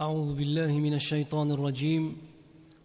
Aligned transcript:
أعوذ 0.00 0.34
بالله 0.34 0.72
من 0.72 0.94
الشيطان 0.94 1.50
الرجيم 1.50 2.16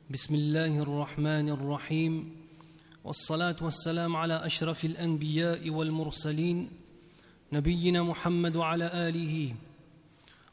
بسم 0.09 0.35
الله 0.35 0.79
الرحمن 0.79 1.49
الرحيم 1.49 2.31
والصلاة 3.03 3.55
والسلام 3.61 4.15
على 4.15 4.45
أشرف 4.45 4.85
الأنبياء 4.85 5.69
والمرسلين 5.69 6.69
نبينا 7.51 8.03
محمد 8.03 8.55
وعلى 8.55 8.91
آله 8.93 9.55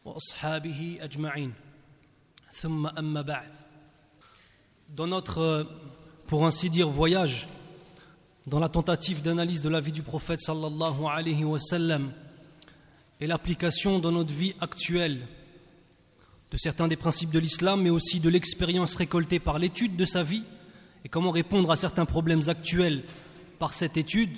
وأصحابه 0.04 0.98
أجمعين 1.00 1.52
ثم 2.52 2.86
أما 2.86 3.22
بعد 3.22 3.50
Dans 4.88 5.08
notre, 5.08 5.66
pour 6.28 6.46
ainsi 6.46 6.70
dire, 6.70 6.88
voyage 6.88 7.48
dans 8.46 8.60
la 8.60 8.68
tentative 8.68 9.20
d'analyse 9.20 9.62
de 9.62 9.68
la 9.68 9.80
vie 9.80 9.90
du 9.90 10.02
prophète 10.02 10.40
sallallahu 10.40 11.06
alayhi 11.10 11.42
wa 11.42 11.58
sallam 11.58 12.12
et 13.20 13.26
l'application 13.26 13.98
dans 13.98 14.12
notre 14.12 14.32
vie 14.32 14.54
actuelle 14.60 15.26
de 16.52 16.58
certains 16.58 16.86
des 16.86 16.96
principes 16.96 17.30
de 17.30 17.38
l'islam, 17.38 17.80
mais 17.80 17.90
aussi 17.90 18.20
de 18.20 18.28
l'expérience 18.28 18.94
récoltée 18.94 19.38
par 19.38 19.58
l'étude 19.58 19.96
de 19.96 20.04
sa 20.04 20.22
vie 20.22 20.44
et 21.02 21.08
comment 21.08 21.30
répondre 21.30 21.70
à 21.70 21.76
certains 21.76 22.04
problèmes 22.04 22.48
actuels 22.48 23.04
par 23.58 23.72
cette 23.72 23.96
étude, 23.96 24.36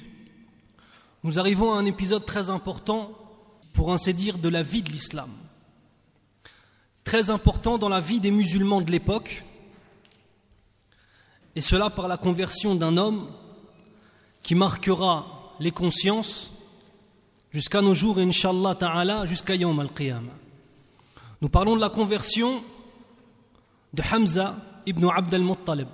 nous 1.25 1.41
arrivons 1.41 1.75
à 1.75 1.79
un 1.79 1.87
épisode 1.87 2.25
très 2.25 2.51
important, 2.51 3.11
pour 3.73 3.93
ainsi 3.93 4.15
dire, 4.15 4.39
de 4.39 4.49
la 4.49 4.63
vie 4.63 4.83
de 4.83 4.93
l'islam. 4.93 5.31
Très 7.03 7.31
important 7.31 7.79
dans 7.79 7.89
la 7.89 8.01
vie 8.01 8.21
des 8.21 8.31
musulmans 8.31 8.81
de 8.81 8.93
l'époque, 8.93 9.43
et 11.57 11.61
cela 11.61 11.91
par 11.91 12.07
la 12.07 12.17
conversion 12.17 12.77
d'un 12.77 12.97
homme 12.97 13.29
qui 14.45 14.55
marquera 14.55 15.55
les 15.59 15.73
consciences 15.73 16.53
jusqu'à 17.51 17.83
nos 17.83 17.95
jours, 17.95 18.19
Inch'Allah 18.19 18.77
Ta'ala, 18.77 19.27
jusqu'à 19.27 19.57
Yom 19.57 19.81
Al-Qiyamah. 19.81 20.44
Nous 21.41 21.49
parlons 21.49 21.77
de 21.77 21.81
la 21.81 21.91
conversion 21.91 22.63
de 23.93 24.03
Hamza 24.13 24.57
ibn 24.87 25.07
Abd 25.09 25.35
al-Muttalib. 25.35 25.89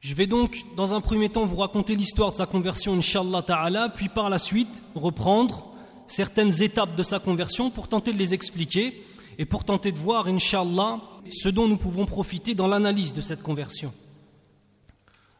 Je 0.00 0.14
vais 0.14 0.26
donc, 0.26 0.62
dans 0.76 0.94
un 0.94 1.00
premier 1.00 1.28
temps, 1.30 1.44
vous 1.44 1.56
raconter 1.56 1.96
l'histoire 1.96 2.32
de 2.32 2.36
sa 2.36 2.46
conversion, 2.46 2.94
Inch'Allah 2.94 3.42
Ta'ala, 3.42 3.88
puis 3.88 4.08
par 4.08 4.28
la 4.28 4.38
suite, 4.38 4.82
reprendre 4.94 5.66
certaines 6.06 6.62
étapes 6.62 6.94
de 6.94 7.02
sa 7.02 7.18
conversion 7.18 7.70
pour 7.70 7.88
tenter 7.88 8.12
de 8.12 8.18
les 8.18 8.34
expliquer 8.34 9.02
et 9.38 9.46
pour 9.46 9.64
tenter 9.64 9.92
de 9.92 9.98
voir, 9.98 10.26
Inch'Allah, 10.26 11.00
ce 11.30 11.48
dont 11.48 11.66
nous 11.66 11.78
pouvons 11.78 12.04
profiter 12.04 12.54
dans 12.54 12.66
l'analyse 12.66 13.14
de 13.14 13.22
cette 13.22 13.42
conversion. 13.42 13.94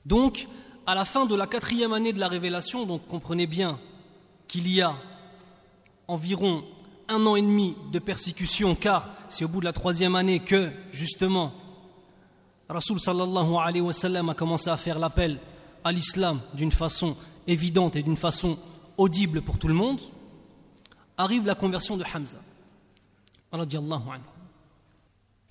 Donc, 0.06 0.48
à 0.86 0.94
la 0.94 1.04
fin 1.04 1.26
de 1.26 1.34
la 1.34 1.46
quatrième 1.46 1.92
année 1.92 2.12
de 2.12 2.20
la 2.20 2.28
révélation, 2.28 2.86
donc 2.86 3.06
comprenez 3.06 3.46
bien 3.46 3.78
qu'il 4.48 4.68
y 4.68 4.80
a 4.80 4.94
environ 6.08 6.64
un 7.08 7.26
an 7.26 7.36
et 7.36 7.42
demi 7.42 7.76
de 7.92 7.98
persécution, 7.98 8.74
car 8.74 9.10
c'est 9.28 9.44
au 9.44 9.48
bout 9.48 9.60
de 9.60 9.64
la 9.64 9.72
troisième 9.72 10.14
année 10.14 10.40
que, 10.40 10.70
justement, 10.92 11.52
Rasul 12.68 12.98
sallallahu 12.98 13.56
alayhi 13.56 13.82
wa 13.82 13.92
sallam 13.92 14.28
a 14.30 14.34
commencé 14.34 14.70
à 14.70 14.76
faire 14.76 14.98
l'appel 14.98 15.38
à 15.84 15.92
l'islam 15.92 16.40
d'une 16.54 16.72
façon 16.72 17.16
évidente 17.46 17.96
et 17.96 18.02
d'une 18.02 18.16
façon 18.16 18.56
audible 18.96 19.42
pour 19.42 19.58
tout 19.58 19.68
le 19.68 19.74
monde, 19.74 20.00
arrive 21.16 21.46
la 21.46 21.54
conversion 21.54 21.96
de 21.96 22.04
Hamza. 22.14 22.38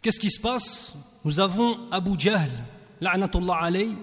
Qu'est-ce 0.01 0.19
qui 0.19 0.31
se 0.31 0.41
passe? 0.41 0.93
Nous 1.23 1.39
avons 1.39 1.77
Abu 1.91 2.11
Jahl, 2.17 2.49
la'natullah 2.99 3.59
alayhi, 3.61 3.95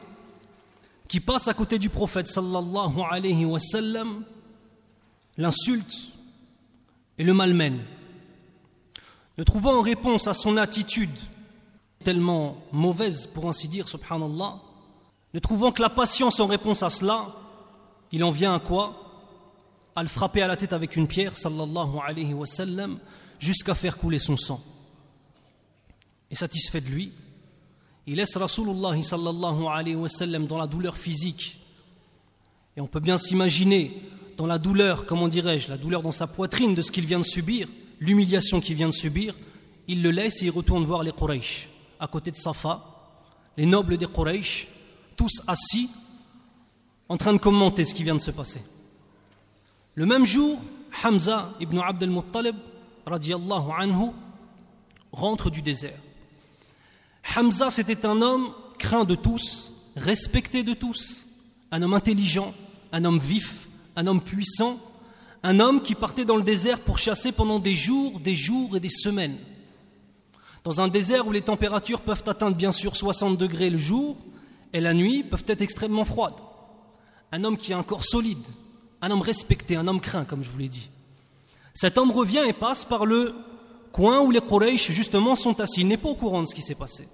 qui 1.08 1.20
passe 1.20 1.48
à 1.48 1.54
côté 1.54 1.78
du 1.78 1.90
prophète 1.90 2.28
sallallahu 2.28 3.00
alayhi 3.10 3.44
wa 3.44 3.58
sallam, 3.58 4.22
l'insulte 5.36 6.09
et 7.20 7.22
le 7.22 7.34
malmène. 7.34 7.84
Ne 9.36 9.44
trouvant 9.44 9.78
en 9.78 9.82
réponse 9.82 10.26
à 10.26 10.32
son 10.32 10.56
attitude 10.56 11.10
tellement 12.02 12.56
mauvaise, 12.72 13.26
pour 13.26 13.46
ainsi 13.46 13.68
dire, 13.68 13.86
subhanallah, 13.88 14.58
ne 15.34 15.38
trouvant 15.38 15.70
que 15.70 15.82
la 15.82 15.90
patience 15.90 16.40
en 16.40 16.46
réponse 16.46 16.82
à 16.82 16.88
cela, 16.88 17.26
il 18.10 18.24
en 18.24 18.30
vient 18.30 18.54
à 18.54 18.58
quoi? 18.58 18.96
À 19.94 20.02
le 20.02 20.08
frapper 20.08 20.40
à 20.40 20.48
la 20.48 20.56
tête 20.56 20.72
avec 20.72 20.96
une 20.96 21.06
pierre, 21.06 21.36
sallallahu 21.36 21.98
alayhi 22.02 22.32
wa 22.32 22.46
sallam, 22.46 22.98
jusqu'à 23.38 23.74
faire 23.74 23.98
couler 23.98 24.18
son 24.18 24.38
sang. 24.38 24.64
Et 26.30 26.34
satisfait 26.34 26.80
de 26.80 26.88
lui, 26.88 27.12
il 28.06 28.16
laisse 28.16 28.34
Rasulullah 28.34 29.00
sallallahu 29.02 29.66
alayhi 29.66 29.94
wa 29.94 30.08
sallam 30.08 30.46
dans 30.46 30.56
la 30.56 30.66
douleur 30.66 30.96
physique. 30.96 31.60
Et 32.78 32.80
on 32.80 32.86
peut 32.86 32.98
bien 32.98 33.18
s'imaginer 33.18 34.08
dans 34.40 34.46
la 34.46 34.56
douleur, 34.56 35.04
comment 35.04 35.28
dirais-je, 35.28 35.68
la 35.68 35.76
douleur 35.76 36.00
dans 36.00 36.12
sa 36.12 36.26
poitrine 36.26 36.74
de 36.74 36.80
ce 36.80 36.90
qu'il 36.90 37.04
vient 37.04 37.18
de 37.18 37.24
subir, 37.24 37.68
l'humiliation 37.98 38.62
qu'il 38.62 38.74
vient 38.74 38.88
de 38.88 38.94
subir, 38.94 39.34
il 39.86 40.02
le 40.02 40.10
laisse 40.10 40.40
et 40.40 40.46
il 40.46 40.50
retourne 40.50 40.82
voir 40.82 41.02
les 41.02 41.12
Quraysh, 41.12 41.68
à 41.98 42.06
côté 42.06 42.30
de 42.30 42.36
Safa, 42.36 42.80
les 43.58 43.66
nobles 43.66 43.98
des 43.98 44.06
Quraysh, 44.06 44.66
tous 45.14 45.42
assis, 45.46 45.90
en 47.10 47.18
train 47.18 47.34
de 47.34 47.38
commenter 47.38 47.84
ce 47.84 47.92
qui 47.92 48.02
vient 48.02 48.14
de 48.14 48.20
se 48.20 48.30
passer. 48.30 48.62
Le 49.94 50.06
même 50.06 50.24
jour, 50.24 50.58
Hamza 51.04 51.52
ibn 51.60 51.78
Abd 51.78 52.04
al-Muttalib, 52.04 52.56
radiallahu 53.04 53.72
anhu, 53.78 54.10
rentre 55.12 55.50
du 55.50 55.60
désert. 55.60 56.00
Hamza, 57.36 57.70
c'était 57.70 58.06
un 58.06 58.22
homme 58.22 58.48
craint 58.78 59.04
de 59.04 59.16
tous, 59.16 59.70
respecté 59.96 60.62
de 60.62 60.72
tous, 60.72 61.26
un 61.70 61.82
homme 61.82 61.92
intelligent, 61.92 62.54
un 62.90 63.04
homme 63.04 63.18
vif, 63.18 63.66
un 63.96 64.06
homme 64.06 64.22
puissant, 64.22 64.78
un 65.42 65.60
homme 65.60 65.82
qui 65.82 65.94
partait 65.94 66.24
dans 66.24 66.36
le 66.36 66.42
désert 66.42 66.80
pour 66.80 66.98
chasser 66.98 67.32
pendant 67.32 67.58
des 67.58 67.74
jours, 67.74 68.20
des 68.20 68.36
jours 68.36 68.76
et 68.76 68.80
des 68.80 68.90
semaines. 68.90 69.36
Dans 70.64 70.80
un 70.80 70.88
désert 70.88 71.26
où 71.26 71.32
les 71.32 71.40
températures 71.40 72.00
peuvent 72.00 72.24
atteindre 72.26 72.56
bien 72.56 72.72
sûr 72.72 72.96
60 72.96 73.38
degrés 73.38 73.70
le 73.70 73.78
jour 73.78 74.16
et 74.72 74.80
la 74.80 74.92
nuit 74.92 75.22
peuvent 75.22 75.44
être 75.46 75.62
extrêmement 75.62 76.04
froides. 76.04 76.40
Un 77.32 77.44
homme 77.44 77.56
qui 77.56 77.72
a 77.72 77.78
un 77.78 77.82
corps 77.82 78.04
solide, 78.04 78.46
un 79.00 79.10
homme 79.10 79.22
respecté, 79.22 79.76
un 79.76 79.88
homme 79.88 80.00
craint, 80.00 80.24
comme 80.24 80.42
je 80.42 80.50
vous 80.50 80.58
l'ai 80.58 80.68
dit. 80.68 80.90
Cet 81.72 81.96
homme 81.96 82.10
revient 82.10 82.42
et 82.46 82.52
passe 82.52 82.84
par 82.84 83.06
le 83.06 83.34
coin 83.92 84.20
où 84.20 84.30
les 84.30 84.40
Quraysh 84.40 84.90
justement 84.90 85.34
sont 85.34 85.58
assis. 85.60 85.80
Il 85.80 85.88
n'est 85.88 85.96
pas 85.96 86.10
au 86.10 86.14
courant 86.14 86.42
de 86.42 86.46
ce 86.46 86.54
qui 86.54 86.62
s'est 86.62 86.74
passé. 86.74 87.08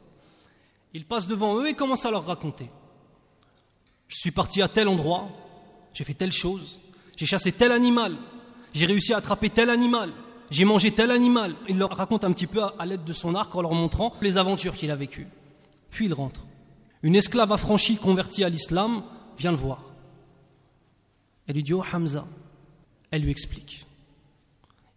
Il 0.92 1.04
passe 1.04 1.26
devant 1.26 1.56
eux 1.59 1.69
et 1.69 1.75
commence 1.75 2.04
à 2.04 2.10
leur 2.10 2.26
raconter. 2.26 2.70
Je 4.09 4.16
suis 4.16 4.31
parti 4.31 4.62
à 4.62 4.69
tel 4.69 4.88
endroit, 4.88 5.28
j'ai 5.96 6.04
fait 6.04 6.12
telle 6.12 6.32
chose, 6.32 6.78
j'ai 7.16 7.24
chassé 7.24 7.52
tel 7.52 7.72
animal, 7.72 8.16
j'ai 8.74 8.84
réussi 8.84 9.14
à 9.14 9.16
attraper 9.16 9.48
tel 9.48 9.70
animal, 9.70 10.12
j'ai 10.50 10.66
mangé 10.66 10.90
tel 10.90 11.10
animal. 11.10 11.54
Il 11.70 11.78
leur 11.78 11.90
raconte 11.96 12.22
un 12.22 12.32
petit 12.32 12.46
peu 12.46 12.60
à 12.78 12.84
l'aide 12.84 13.04
de 13.04 13.14
son 13.14 13.34
arc 13.34 13.56
en 13.56 13.62
leur 13.62 13.72
montrant 13.72 14.12
les 14.20 14.36
aventures 14.36 14.74
qu'il 14.74 14.90
a 14.90 14.94
vécues. 14.94 15.26
Puis 15.88 16.04
il 16.04 16.12
rentre. 16.12 16.46
Une 17.02 17.16
esclave 17.16 17.50
affranchie 17.50 17.96
convertie 17.96 18.44
à 18.44 18.50
l'islam 18.50 19.04
vient 19.38 19.52
le 19.52 19.56
voir. 19.56 19.84
Elle 21.46 21.54
lui 21.54 21.62
dit 21.62 21.72
Oh 21.72 21.82
Hamza, 21.90 22.26
elle 23.10 23.22
lui 23.22 23.30
explique. 23.30 23.86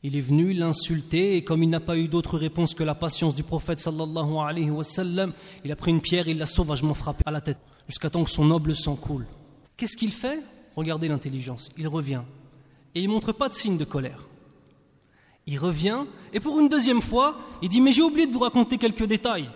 Il 0.03 0.17
est 0.17 0.21
venu 0.21 0.51
l'insulter 0.51 1.37
et 1.37 1.45
comme 1.45 1.63
il 1.63 1.69
n'a 1.69 1.79
pas 1.79 1.97
eu 1.97 2.09
d'autre 2.09 2.37
réponse 2.37 2.73
que 2.73 2.83
la 2.83 2.95
patience 2.95 3.35
du 3.35 3.43
prophète 3.43 3.79
sallallahu 3.79 4.35
alayhi 4.37 4.69
wa 4.69 4.83
sallam, 4.83 5.31
il 5.63 5.71
a 5.71 5.77
pris 5.77 5.91
une 5.91 6.01
pierre 6.01 6.27
et 6.27 6.31
il 6.31 6.37
l'a 6.37 6.45
sauvagement 6.45 6.93
frappé 6.93 7.23
à 7.25 7.31
la 7.31 7.39
tête 7.39 7.59
jusqu'à 7.87 8.09
temps 8.09 8.25
que 8.25 8.29
son 8.29 8.43
noble 8.43 8.75
sang 8.75 8.95
coule. 8.95 9.25
Qu'est-ce 9.77 9.95
qu'il 9.95 10.11
fait? 10.11 10.43
Regardez 10.75 11.07
l'intelligence. 11.07 11.69
Il 11.77 11.87
revient. 11.87 12.21
Et 12.95 13.01
il 13.01 13.07
ne 13.07 13.13
montre 13.13 13.31
pas 13.31 13.49
de 13.49 13.53
signe 13.53 13.77
de 13.77 13.85
colère. 13.85 14.27
Il 15.45 15.57
revient, 15.57 16.05
et 16.31 16.39
pour 16.39 16.59
une 16.59 16.69
deuxième 16.69 17.01
fois, 17.01 17.39
il 17.61 17.69
dit 17.69 17.81
Mais 17.81 17.91
j'ai 17.91 18.03
oublié 18.03 18.27
de 18.27 18.31
vous 18.31 18.39
raconter 18.39 18.77
quelques 18.77 19.05
détails 19.05 19.49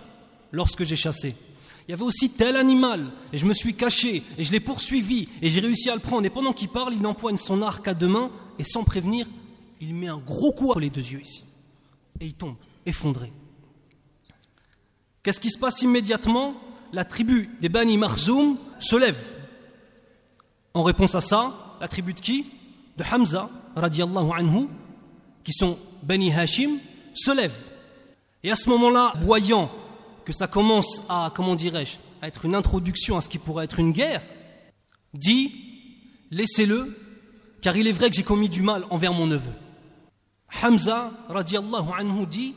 lorsque 0.51 0.83
j'ai 0.83 0.95
chassé. 0.95 1.35
Il 1.87 1.91
y 1.91 1.93
avait 1.93 2.03
aussi 2.03 2.31
tel 2.31 2.55
animal, 2.55 3.11
et 3.31 3.37
je 3.37 3.45
me 3.45 3.53
suis 3.53 3.75
caché, 3.75 4.23
et 4.37 4.43
je 4.43 4.51
l'ai 4.51 4.59
poursuivi, 4.59 5.27
et 5.41 5.49
j'ai 5.49 5.59
réussi 5.59 5.89
à 5.89 5.95
le 5.95 5.99
prendre. 5.99 6.25
Et 6.25 6.29
pendant 6.29 6.53
qu'il 6.53 6.69
parle, 6.69 6.93
il 6.93 7.05
empoigne 7.05 7.37
son 7.37 7.61
arc 7.61 7.87
à 7.87 7.93
deux 7.93 8.07
mains, 8.07 8.31
et 8.57 8.63
sans 8.63 8.83
prévenir, 8.83 9.27
il 9.81 9.93
met 9.93 10.07
un 10.07 10.17
gros 10.17 10.53
coup 10.53 10.71
sur 10.71 10.79
les 10.79 10.89
deux 10.89 11.01
yeux 11.01 11.21
ici. 11.21 11.43
Et 12.21 12.27
il 12.27 12.33
tombe, 12.33 12.55
effondré. 12.85 13.33
Qu'est-ce 15.23 15.41
qui 15.41 15.49
se 15.49 15.59
passe 15.59 15.81
immédiatement? 15.81 16.55
La 16.93 17.05
tribu 17.05 17.49
des 17.59 17.69
Bani 17.69 17.97
Marzoum 17.97 18.57
se 18.79 18.95
lève 18.95 19.17
en 20.73 20.83
réponse 20.83 21.15
à 21.15 21.21
ça, 21.21 21.53
la 21.79 21.87
tribu 21.87 22.13
de 22.13 22.19
qui? 22.19 22.45
De 22.97 23.03
Hamza, 23.03 23.49
radiallahu 23.75 24.31
anhu, 24.35 24.67
qui 25.43 25.53
sont 25.53 25.77
Bani 26.03 26.31
Hashim, 26.31 26.77
se 27.13 27.35
lève. 27.35 27.55
Et 28.43 28.51
à 28.51 28.55
ce 28.55 28.69
moment-là, 28.69 29.13
voyant 29.17 29.69
que 30.25 30.33
ça 30.33 30.47
commence 30.47 31.01
à, 31.09 31.31
comment 31.35 31.55
dirais-je, 31.55 31.97
à 32.21 32.27
être 32.27 32.45
une 32.45 32.55
introduction 32.55 33.17
à 33.17 33.21
ce 33.21 33.29
qui 33.29 33.37
pourrait 33.37 33.65
être 33.65 33.79
une 33.79 33.91
guerre, 33.91 34.21
dit 35.13 35.51
Laissez-le, 36.31 36.97
car 37.61 37.77
il 37.77 37.87
est 37.87 37.91
vrai 37.91 38.09
que 38.09 38.15
j'ai 38.15 38.23
commis 38.23 38.49
du 38.49 38.63
mal 38.63 38.85
envers 38.89 39.13
mon 39.13 39.27
neveu. 39.27 39.51
Hamza, 40.63 41.11
radiallahu 41.29 41.89
anhu, 41.97 42.25
dit 42.25 42.55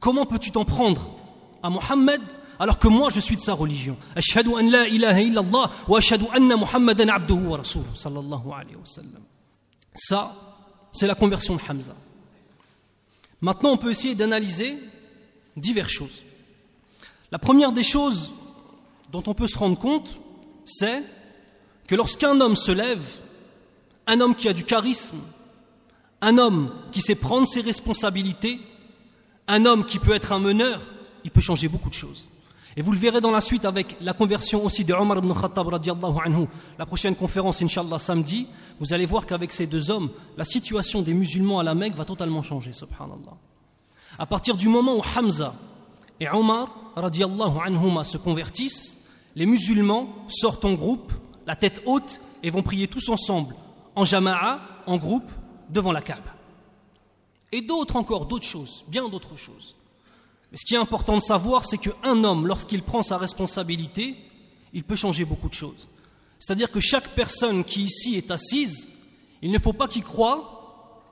Comment 0.00 0.26
peux-tu 0.26 0.50
t'en 0.50 0.64
prendre 0.64 1.16
à 1.62 1.70
Mohammed 1.70 2.20
alors 2.58 2.78
que 2.78 2.88
moi 2.88 3.10
je 3.10 3.20
suis 3.20 3.36
de 3.36 3.40
sa 3.40 3.54
religion. 3.54 3.96
Ashhadu 4.14 4.54
an 4.54 4.68
la 4.68 4.88
ilaha 4.88 5.20
illallah 5.20 5.70
wa 5.88 5.98
ashhadu 5.98 6.24
anna 6.32 6.56
Muhammadan 6.56 7.08
abduhu 7.08 7.46
wa 7.48 7.58
rasuluhu 7.58 7.94
sallallahu 7.94 8.52
alayhi 8.52 8.76
wa 8.76 8.84
sallam. 8.84 9.22
Ça, 9.94 10.34
c'est 10.92 11.06
la 11.06 11.14
conversion 11.14 11.56
de 11.56 11.60
Hamza. 11.68 11.94
Maintenant, 13.40 13.72
on 13.72 13.76
peut 13.76 13.90
essayer 13.90 14.14
d'analyser 14.14 14.78
diverses 15.56 15.92
choses. 15.92 16.22
La 17.32 17.38
première 17.38 17.72
des 17.72 17.82
choses 17.82 18.32
dont 19.12 19.22
on 19.26 19.34
peut 19.34 19.48
se 19.48 19.58
rendre 19.58 19.78
compte, 19.78 20.18
c'est 20.64 21.02
que 21.86 21.94
lorsqu'un 21.94 22.40
homme 22.40 22.56
se 22.56 22.72
lève, 22.72 23.20
un 24.06 24.20
homme 24.20 24.34
qui 24.34 24.48
a 24.48 24.52
du 24.52 24.64
charisme, 24.64 25.18
un 26.20 26.38
homme 26.38 26.72
qui 26.92 27.00
sait 27.00 27.14
prendre 27.14 27.46
ses 27.46 27.60
responsabilités, 27.60 28.60
un 29.48 29.64
homme 29.66 29.84
qui 29.84 29.98
peut 29.98 30.14
être 30.14 30.32
un 30.32 30.38
meneur, 30.38 30.80
il 31.24 31.30
peut 31.30 31.40
changer 31.40 31.68
beaucoup 31.68 31.88
de 31.90 31.94
choses. 31.94 32.26
Et 32.76 32.82
vous 32.82 32.92
le 32.92 32.98
verrez 32.98 33.22
dans 33.22 33.30
la 33.30 33.40
suite 33.40 33.64
avec 33.64 33.96
la 34.02 34.12
conversion 34.12 34.62
aussi 34.64 34.84
de 34.84 34.92
Omar 34.92 35.18
ibn 35.18 35.32
Khattab 35.32 35.66
anhu. 35.74 36.46
La 36.78 36.84
prochaine 36.84 37.16
conférence, 37.16 37.62
inshallah, 37.62 37.98
samedi, 37.98 38.46
vous 38.78 38.92
allez 38.92 39.06
voir 39.06 39.24
qu'avec 39.24 39.50
ces 39.52 39.66
deux 39.66 39.90
hommes, 39.90 40.10
la 40.36 40.44
situation 40.44 41.00
des 41.00 41.14
musulmans 41.14 41.58
à 41.58 41.62
la 41.62 41.74
Mecque 41.74 41.94
va 41.94 42.04
totalement 42.04 42.42
changer, 42.42 42.74
subhanallah. 42.74 43.36
À 44.18 44.26
partir 44.26 44.56
du 44.56 44.68
moment 44.68 44.94
où 44.94 45.02
Hamza 45.16 45.54
et 46.20 46.28
Omar 46.28 46.68
se 48.04 48.18
convertissent, 48.18 48.98
les 49.34 49.46
musulmans 49.46 50.08
sortent 50.26 50.64
en 50.64 50.74
groupe, 50.74 51.12
la 51.46 51.56
tête 51.56 51.82
haute, 51.86 52.20
et 52.42 52.50
vont 52.50 52.62
prier 52.62 52.88
tous 52.88 53.08
ensemble, 53.08 53.54
en 53.94 54.04
jama'a, 54.04 54.60
en 54.86 54.98
groupe, 54.98 55.30
devant 55.70 55.92
la 55.92 56.02
Kaaba. 56.02 56.34
Et 57.52 57.62
d'autres 57.62 57.96
encore, 57.96 58.26
d'autres 58.26 58.44
choses, 58.44 58.84
bien 58.88 59.08
d'autres 59.08 59.36
choses. 59.36 59.75
Ce 60.56 60.64
qui 60.64 60.74
est 60.74 60.78
important 60.78 61.16
de 61.18 61.22
savoir, 61.22 61.66
c'est 61.66 61.76
qu'un 61.76 62.24
homme, 62.24 62.46
lorsqu'il 62.46 62.82
prend 62.82 63.02
sa 63.02 63.18
responsabilité, 63.18 64.16
il 64.72 64.84
peut 64.84 64.96
changer 64.96 65.26
beaucoup 65.26 65.50
de 65.50 65.54
choses. 65.54 65.86
C'est-à-dire 66.38 66.70
que 66.70 66.80
chaque 66.80 67.08
personne 67.10 67.62
qui 67.62 67.82
ici 67.82 68.16
est 68.16 68.30
assise, 68.30 68.88
il 69.42 69.50
ne 69.50 69.58
faut 69.58 69.74
pas 69.74 69.86
qu'il 69.86 70.02
croie 70.02 71.02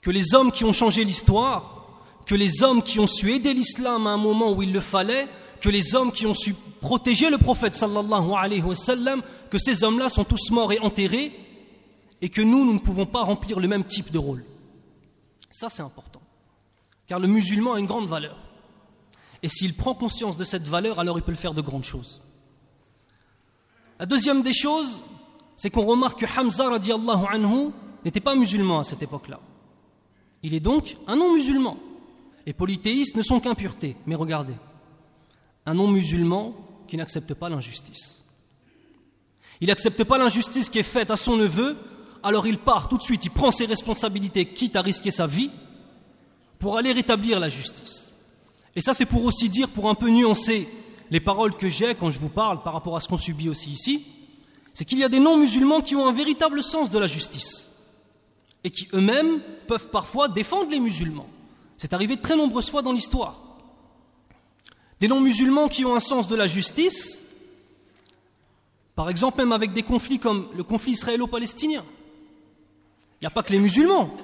que 0.00 0.10
les 0.10 0.34
hommes 0.34 0.50
qui 0.50 0.64
ont 0.64 0.72
changé 0.72 1.04
l'histoire, 1.04 1.98
que 2.24 2.34
les 2.34 2.62
hommes 2.62 2.82
qui 2.82 2.98
ont 3.00 3.06
su 3.06 3.32
aider 3.32 3.52
l'islam 3.52 4.06
à 4.06 4.10
un 4.10 4.16
moment 4.16 4.52
où 4.52 4.62
il 4.62 4.72
le 4.72 4.80
fallait, 4.80 5.28
que 5.60 5.68
les 5.68 5.94
hommes 5.94 6.10
qui 6.10 6.26
ont 6.26 6.32
su 6.32 6.54
protéger 6.80 7.28
le 7.28 7.36
prophète 7.36 7.74
sallallahu 7.74 8.32
alayhi 8.34 8.62
wa 8.62 8.74
sallam, 8.74 9.22
que 9.50 9.58
ces 9.58 9.84
hommes-là 9.84 10.08
sont 10.08 10.24
tous 10.24 10.50
morts 10.50 10.72
et 10.72 10.78
enterrés, 10.78 11.38
et 12.22 12.30
que 12.30 12.40
nous, 12.40 12.64
nous 12.64 12.72
ne 12.72 12.78
pouvons 12.78 13.04
pas 13.04 13.24
remplir 13.24 13.60
le 13.60 13.68
même 13.68 13.84
type 13.84 14.10
de 14.10 14.18
rôle. 14.18 14.42
Ça, 15.50 15.68
c'est 15.68 15.82
important. 15.82 16.22
Car 17.06 17.18
le 17.18 17.28
musulman 17.28 17.74
a 17.74 17.78
une 17.78 17.86
grande 17.86 18.06
valeur. 18.06 18.38
Et 19.42 19.48
s'il 19.48 19.74
prend 19.74 19.94
conscience 19.94 20.36
de 20.36 20.44
cette 20.44 20.68
valeur, 20.68 20.98
alors 20.98 21.18
il 21.18 21.22
peut 21.22 21.32
le 21.32 21.36
faire 21.36 21.54
de 21.54 21.62
grandes 21.62 21.84
choses. 21.84 22.20
La 23.98 24.06
deuxième 24.06 24.42
des 24.42 24.52
choses, 24.52 25.00
c'est 25.56 25.70
qu'on 25.70 25.84
remarque 25.84 26.20
que 26.20 26.40
Hamza 26.40 26.68
radiallahu 26.68 27.26
anhu 27.30 27.70
n'était 28.04 28.20
pas 28.20 28.34
musulman 28.34 28.80
à 28.80 28.84
cette 28.84 29.02
époque-là. 29.02 29.40
Il 30.42 30.54
est 30.54 30.60
donc 30.60 30.96
un 31.06 31.16
non-musulman. 31.16 31.76
Les 32.46 32.52
polythéistes 32.52 33.16
ne 33.16 33.22
sont 33.22 33.40
qu'impuretés. 33.40 33.96
Mais 34.06 34.14
regardez, 34.14 34.54
un 35.66 35.74
non-musulman 35.74 36.54
qui 36.88 36.96
n'accepte 36.96 37.34
pas 37.34 37.48
l'injustice. 37.48 38.24
Il 39.60 39.68
n'accepte 39.68 40.04
pas 40.04 40.18
l'injustice 40.18 40.70
qui 40.70 40.78
est 40.78 40.82
faite 40.82 41.10
à 41.10 41.16
son 41.16 41.36
neveu, 41.36 41.76
alors 42.22 42.46
il 42.46 42.58
part 42.58 42.88
tout 42.88 42.96
de 42.96 43.02
suite, 43.02 43.24
il 43.26 43.30
prend 43.30 43.50
ses 43.50 43.66
responsabilités, 43.66 44.46
quitte 44.46 44.76
à 44.76 44.82
risquer 44.82 45.10
sa 45.10 45.26
vie, 45.26 45.50
pour 46.58 46.78
aller 46.78 46.92
rétablir 46.92 47.38
la 47.38 47.50
justice. 47.50 48.09
Et 48.76 48.80
ça, 48.80 48.94
c'est 48.94 49.06
pour 49.06 49.24
aussi 49.24 49.48
dire, 49.48 49.68
pour 49.68 49.88
un 49.88 49.94
peu 49.94 50.08
nuancer 50.10 50.68
les 51.10 51.20
paroles 51.20 51.56
que 51.56 51.68
j'ai 51.68 51.94
quand 51.94 52.10
je 52.10 52.18
vous 52.18 52.28
parle 52.28 52.62
par 52.62 52.72
rapport 52.72 52.96
à 52.96 53.00
ce 53.00 53.08
qu'on 53.08 53.18
subit 53.18 53.48
aussi 53.48 53.70
ici, 53.70 54.06
c'est 54.74 54.84
qu'il 54.84 54.98
y 54.98 55.04
a 55.04 55.08
des 55.08 55.18
non-musulmans 55.18 55.80
qui 55.80 55.96
ont 55.96 56.06
un 56.06 56.12
véritable 56.12 56.62
sens 56.62 56.90
de 56.90 56.98
la 56.98 57.06
justice 57.06 57.68
et 58.62 58.70
qui 58.70 58.88
eux-mêmes 58.94 59.40
peuvent 59.66 59.88
parfois 59.88 60.28
défendre 60.28 60.70
les 60.70 60.80
musulmans. 60.80 61.26
C'est 61.78 61.92
arrivé 61.92 62.16
très 62.16 62.36
nombreuses 62.36 62.70
fois 62.70 62.82
dans 62.82 62.92
l'histoire. 62.92 63.40
Des 65.00 65.08
non-musulmans 65.08 65.68
qui 65.68 65.84
ont 65.84 65.94
un 65.94 66.00
sens 66.00 66.28
de 66.28 66.36
la 66.36 66.46
justice, 66.46 67.22
par 68.94 69.08
exemple 69.08 69.38
même 69.38 69.52
avec 69.52 69.72
des 69.72 69.82
conflits 69.82 70.18
comme 70.18 70.48
le 70.54 70.62
conflit 70.62 70.92
israélo-palestinien. 70.92 71.84
Il 73.20 73.24
n'y 73.24 73.26
a 73.26 73.30
pas 73.30 73.42
que 73.42 73.52
les 73.52 73.58
musulmans 73.58 74.14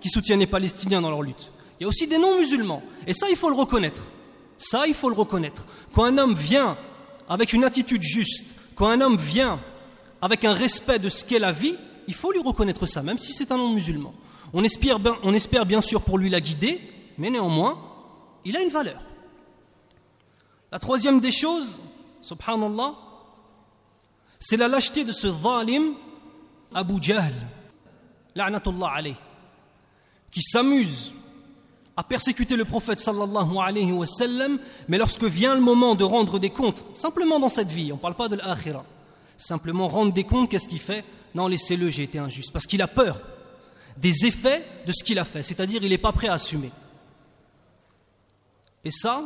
qui 0.00 0.10
soutiennent 0.10 0.40
les 0.40 0.46
Palestiniens 0.46 1.00
dans 1.00 1.10
leur 1.10 1.22
lutte. 1.22 1.50
Il 1.78 1.82
y 1.82 1.86
a 1.86 1.88
aussi 1.88 2.06
des 2.06 2.18
non-musulmans. 2.18 2.82
Et 3.06 3.12
ça, 3.12 3.28
il 3.30 3.36
faut 3.36 3.50
le 3.50 3.54
reconnaître. 3.54 4.02
Ça, 4.58 4.86
il 4.86 4.94
faut 4.94 5.10
le 5.10 5.14
reconnaître. 5.14 5.64
Quand 5.94 6.04
un 6.04 6.16
homme 6.18 6.34
vient 6.34 6.76
avec 7.28 7.52
une 7.52 7.64
attitude 7.64 8.02
juste, 8.02 8.44
quand 8.74 8.88
un 8.88 9.00
homme 9.00 9.16
vient 9.16 9.60
avec 10.22 10.44
un 10.44 10.54
respect 10.54 10.98
de 10.98 11.08
ce 11.08 11.24
qu'est 11.24 11.38
la 11.38 11.52
vie, 11.52 11.76
il 12.06 12.14
faut 12.14 12.32
lui 12.32 12.40
reconnaître 12.40 12.86
ça, 12.86 13.02
même 13.02 13.18
si 13.18 13.32
c'est 13.32 13.52
un 13.52 13.58
non-musulman. 13.58 14.14
On 14.52 14.64
espère, 14.64 14.98
on 15.22 15.34
espère 15.34 15.66
bien 15.66 15.80
sûr 15.80 16.02
pour 16.02 16.18
lui 16.18 16.30
la 16.30 16.40
guider, 16.40 16.80
mais 17.18 17.30
néanmoins, 17.30 17.78
il 18.44 18.56
a 18.56 18.62
une 18.62 18.68
valeur. 18.68 19.02
La 20.72 20.78
troisième 20.78 21.20
des 21.20 21.32
choses, 21.32 21.78
subhanallah, 22.22 22.94
c'est 24.38 24.56
la 24.56 24.68
lâcheté 24.68 25.04
de 25.04 25.12
ce 25.12 25.28
zalim 25.28 25.94
Abu 26.74 26.94
Jahl, 27.00 27.34
la'natullah 28.34 28.92
alayh, 28.94 29.16
qui 30.30 30.42
s'amuse 30.42 31.14
à 31.96 32.04
persécuter 32.04 32.56
le 32.56 32.64
prophète 32.64 32.98
sallallahu 32.98 33.56
alayhi 33.58 33.92
wa 33.92 34.06
sallam, 34.06 34.58
mais 34.88 34.98
lorsque 34.98 35.24
vient 35.24 35.54
le 35.54 35.62
moment 35.62 35.94
de 35.94 36.04
rendre 36.04 36.38
des 36.38 36.50
comptes, 36.50 36.84
simplement 36.94 37.38
dans 37.38 37.48
cette 37.48 37.68
vie, 37.68 37.90
on 37.90 37.96
ne 37.96 38.00
parle 38.00 38.14
pas 38.14 38.28
de 38.28 38.36
l'akhira, 38.36 38.84
simplement 39.38 39.88
rendre 39.88 40.12
des 40.12 40.24
comptes, 40.24 40.50
qu'est-ce 40.50 40.68
qu'il 40.68 40.80
fait? 40.80 41.04
Non, 41.34 41.48
laissez-le, 41.48 41.88
j'ai 41.88 42.02
été 42.02 42.18
injuste, 42.18 42.52
parce 42.52 42.66
qu'il 42.66 42.82
a 42.82 42.88
peur 42.88 43.20
des 43.96 44.26
effets 44.26 44.62
de 44.86 44.92
ce 44.92 45.02
qu'il 45.02 45.18
a 45.18 45.24
fait, 45.24 45.42
c'est-à-dire 45.42 45.82
il 45.82 45.88
n'est 45.88 45.98
pas 45.98 46.12
prêt 46.12 46.28
à 46.28 46.34
assumer. 46.34 46.70
Et 48.84 48.90
ça, 48.90 49.24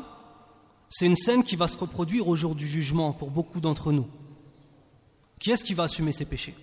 c'est 0.89 1.07
une 1.07 1.17
scène 1.17 1.43
qui 1.43 1.57
va 1.57 1.67
se 1.69 1.77
reproduire 1.77 2.29
au 2.29 2.37
jour 2.37 2.55
du 2.55 2.67
jugement 2.67 3.13
pour 3.13 3.31
beaucoup 3.31 3.61
d'entre 3.61 3.91
nous. 3.91 4.09
Qui 5.41 5.51
est-ce 5.51 5.65
qui 5.65 5.75
va 5.75 5.85
assumer 5.85 6.13
ses 6.13 6.25
péchés? 6.25 6.55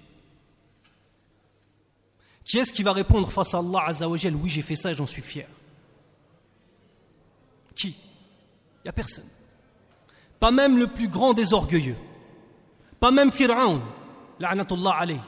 Qui 2.45 2.60
est-ce 2.60 2.71
qui 2.71 2.83
va 2.83 2.94
répondre 2.94 3.30
face 3.30 3.53
à 3.53 3.60
Allah 3.60 3.83
Azzawajal 3.88 4.36
Oui, 4.36 4.50
j'ai 4.50 4.62
fait 4.62 4.77
ça 4.77 4.92
et 4.92 4.95
j'en 4.95 5.06
suis 5.06 5.21
fier. 5.21 5.48
Qui? 7.77 7.89
Il 7.89 8.85
n'y 8.85 8.89
a 8.89 8.94
personne. 8.94 9.25
Pas 10.39 10.51
même 10.51 10.77
le 10.77 10.88
plus 10.88 11.07
grand 11.07 11.33
des 11.33 11.53
orgueilleux. 11.53 11.95
Pas 13.00 13.12
même 13.12 13.31
Fir'aun, 13.31 13.81
la'natullah 14.39 14.95
alayh. 15.00 15.19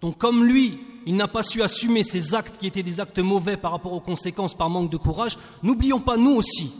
Donc 0.00 0.16
comme 0.16 0.44
lui, 0.44 0.78
il 1.06 1.16
n'a 1.16 1.28
pas 1.28 1.42
su 1.42 1.62
assumer 1.62 2.02
ses 2.02 2.34
actes 2.34 2.58
qui 2.58 2.66
étaient 2.66 2.82
des 2.82 3.00
actes 3.00 3.18
mauvais 3.18 3.56
par 3.56 3.72
rapport 3.72 3.92
aux 3.92 4.00
conséquences 4.00 4.54
par 4.54 4.70
manque 4.70 4.90
de 4.90 4.96
courage, 4.96 5.38
n'oublions 5.62 6.00
pas 6.00 6.16
nous 6.16 6.32
aussi 6.32 6.72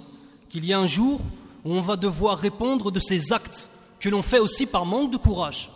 qu'il 0.48 0.64
y 0.64 0.72
a 0.72 0.78
un 0.78 0.86
jour 0.86 1.20
où 1.64 1.74
on 1.74 1.80
va 1.80 1.96
devoir 1.96 2.38
répondre 2.38 2.90
de 2.90 2.98
ces 2.98 3.32
actes 3.32 3.70
que 3.98 4.08
l'on 4.08 4.22
fait 4.22 4.38
aussi 4.38 4.66
par 4.66 4.86
manque 4.86 5.10
de 5.10 5.18
courage. 5.18 5.70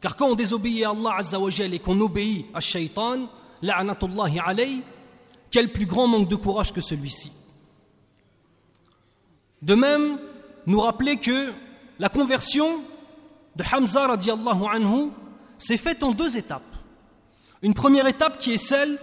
Car 0.00 0.16
quand 0.16 0.28
on 0.28 0.34
désobéit 0.34 0.84
à 0.84 0.90
Allah 0.90 1.16
Azzawajal 1.18 1.72
et 1.72 1.78
qu'on 1.78 1.98
obéit 2.00 2.46
à 2.52 2.60
Shaitan, 2.60 3.28
la'natullahi 3.62 4.38
alayh, 4.38 4.82
quel 5.50 5.72
plus 5.72 5.86
grand 5.86 6.08
manque 6.08 6.28
de 6.28 6.36
courage 6.36 6.72
que 6.72 6.80
celui-ci? 6.80 7.32
De 9.62 9.74
même, 9.74 10.18
nous 10.66 10.80
rappeler 10.80 11.16
que 11.16 11.52
la 11.98 12.08
conversion 12.08 12.80
de 13.56 13.64
Hamza 13.72 14.06
radiallahu 14.08 14.64
anhu 14.70 15.10
s'est 15.58 15.76
faite 15.76 16.02
en 16.02 16.10
deux 16.12 16.36
étapes. 16.36 16.62
Une 17.62 17.74
première 17.74 18.06
étape 18.06 18.38
qui 18.38 18.52
est 18.52 18.58
celle 18.58 18.98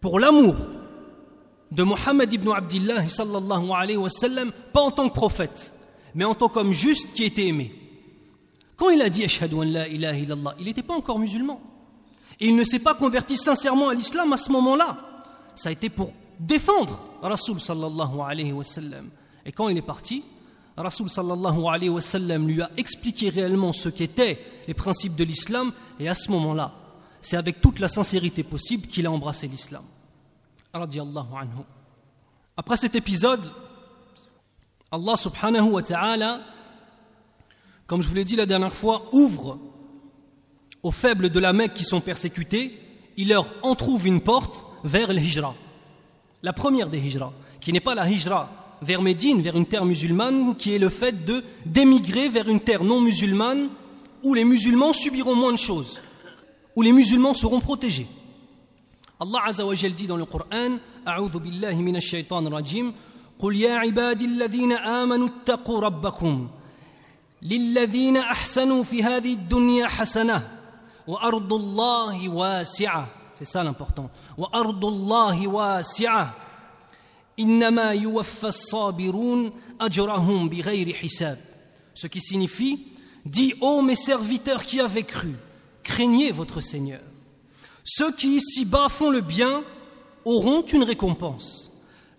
pour 0.00 0.18
l'amour 0.18 0.54
de 1.70 1.82
Mohammed 1.82 2.32
ibn 2.32 2.50
Abdillah 2.50 3.08
sallallahu 3.08 3.70
alayhi 3.72 3.98
wa 3.98 4.08
sallam, 4.08 4.52
pas 4.72 4.80
en 4.80 4.90
tant 4.90 5.08
que 5.08 5.14
prophète, 5.14 5.74
mais 6.14 6.24
en 6.24 6.34
tant 6.34 6.48
qu'homme 6.48 6.72
juste 6.72 7.12
qui 7.12 7.24
était 7.24 7.46
aimé. 7.46 7.74
Quand 8.76 8.90
il 8.90 9.02
a 9.02 9.10
dit 9.10 9.24
Ashhadu 9.24 9.64
la 9.64 9.88
il 9.88 10.64
n'était 10.64 10.82
pas 10.82 10.94
encore 10.94 11.18
musulman. 11.18 11.60
Et 12.38 12.48
il 12.48 12.56
ne 12.56 12.64
s'est 12.64 12.78
pas 12.78 12.94
converti 12.94 13.36
sincèrement 13.36 13.88
à 13.88 13.94
l'islam 13.94 14.32
à 14.32 14.36
ce 14.36 14.52
moment-là. 14.52 14.98
Ça 15.54 15.70
a 15.70 15.72
été 15.72 15.88
pour 15.88 16.12
défendre 16.38 17.00
Rasul 17.22 17.58
sallallahu 17.58 18.20
alayhi 18.20 18.52
wa 18.52 18.62
sallam. 18.62 19.08
Et 19.46 19.52
quand 19.52 19.68
il 19.68 19.78
est 19.78 19.82
parti, 19.82 20.24
Rasul 20.76 21.08
sallallahu 21.08 22.46
lui 22.46 22.60
a 22.60 22.70
expliqué 22.76 23.30
réellement 23.30 23.72
ce 23.72 23.88
qu'étaient 23.88 24.38
les 24.66 24.74
principes 24.74 25.14
de 25.14 25.24
l'islam 25.24 25.72
et 26.00 26.08
à 26.08 26.14
ce 26.14 26.30
moment-là, 26.32 26.72
c'est 27.20 27.36
avec 27.36 27.60
toute 27.60 27.78
la 27.78 27.88
sincérité 27.88 28.42
possible 28.42 28.88
qu'il 28.88 29.06
a 29.06 29.10
embrassé 29.10 29.46
l'islam. 29.46 29.84
Après 32.56 32.76
cet 32.76 32.94
épisode, 32.96 33.52
Allah 34.90 35.16
subhanahu 35.16 35.70
wa 35.70 35.82
ta'ala, 35.82 36.40
comme 37.86 38.02
je 38.02 38.08
vous 38.08 38.14
l'ai 38.16 38.24
dit 38.24 38.36
la 38.36 38.46
dernière 38.46 38.74
fois, 38.74 39.08
ouvre 39.12 39.58
aux 40.82 40.90
faibles 40.90 41.30
de 41.30 41.40
la 41.40 41.52
Mecque 41.52 41.74
qui 41.74 41.84
sont 41.84 42.00
persécutés, 42.00 42.78
il 43.16 43.28
leur 43.28 43.52
entrouve 43.62 44.06
une 44.06 44.20
porte 44.20 44.64
vers 44.84 45.12
le 45.12 45.20
hijra. 45.20 45.54
La 46.42 46.52
première 46.52 46.90
des 46.90 46.98
hijra, 46.98 47.32
qui 47.60 47.72
n'est 47.72 47.80
pas 47.80 47.94
la 47.94 48.08
hijra 48.10 48.65
vers 48.81 49.01
Médine, 49.01 49.41
vers 49.41 49.55
une 49.55 49.65
terre 49.65 49.85
musulmane, 49.85 50.55
qui 50.55 50.73
est 50.73 50.79
le 50.79 50.89
fait 50.89 51.25
de 51.25 51.43
d'émigrer 51.65 52.29
vers 52.29 52.47
une 52.49 52.59
terre 52.59 52.83
non 52.83 52.99
musulmane 52.99 53.69
où 54.23 54.33
les 54.33 54.43
musulmans 54.43 54.93
subiront 54.93 55.35
moins 55.35 55.51
de 55.51 55.57
choses, 55.57 56.01
où 56.75 56.81
les 56.81 56.91
musulmans 56.91 57.33
seront 57.33 57.59
protégés. 57.59 58.07
Allah 59.19 59.39
Azza 59.45 59.65
wa 59.65 59.75
dit 59.75 60.07
dans 60.07 60.17
le 60.17 60.25
Coran, 60.25 60.77
A'udhu 61.05 61.39
billahi 61.39 61.81
minash 61.81 62.05
shaitan 62.05 62.43
rajim, 62.49 62.93
قل 63.41 63.55
يا 63.55 63.75
عبادي 63.75 64.25
الذين 64.25 64.71
آمنوا 64.73 65.27
اتقوا 65.27 65.81
ربكم 65.81 66.47
للذين 67.41 68.17
أحسنوا 68.17 68.83
في 68.83 69.03
هذه 69.03 69.33
الدنيا 69.33 69.87
حسنة 69.87 70.47
وأرض 71.07 71.53
الله 71.53 72.29
واسعة 72.29 73.07
c'est 73.33 73.45
ça 73.45 73.63
l'important 73.63 74.09
وأرض 74.37 74.85
الله 74.85 75.47
واسعة 75.47 76.33
Innama 77.38 77.92
sabirun 78.50 79.52
ajrahum 79.78 80.48
bighayri 80.48 80.94
hisab. 81.02 81.38
Ce 81.94 82.06
qui 82.06 82.20
signifie 82.20 82.92
Dis 83.24 83.54
Ô 83.60 83.82
mes 83.82 83.96
serviteurs 83.96 84.64
qui 84.64 84.80
avez 84.80 85.02
cru, 85.02 85.34
craignez 85.82 86.30
votre 86.30 86.60
Seigneur. 86.60 87.00
Ceux 87.84 88.12
qui 88.12 88.36
ici-bas 88.36 88.88
font 88.88 89.10
le 89.10 89.20
bien 89.20 89.64
auront 90.24 90.62
une 90.62 90.84
récompense. 90.84 91.70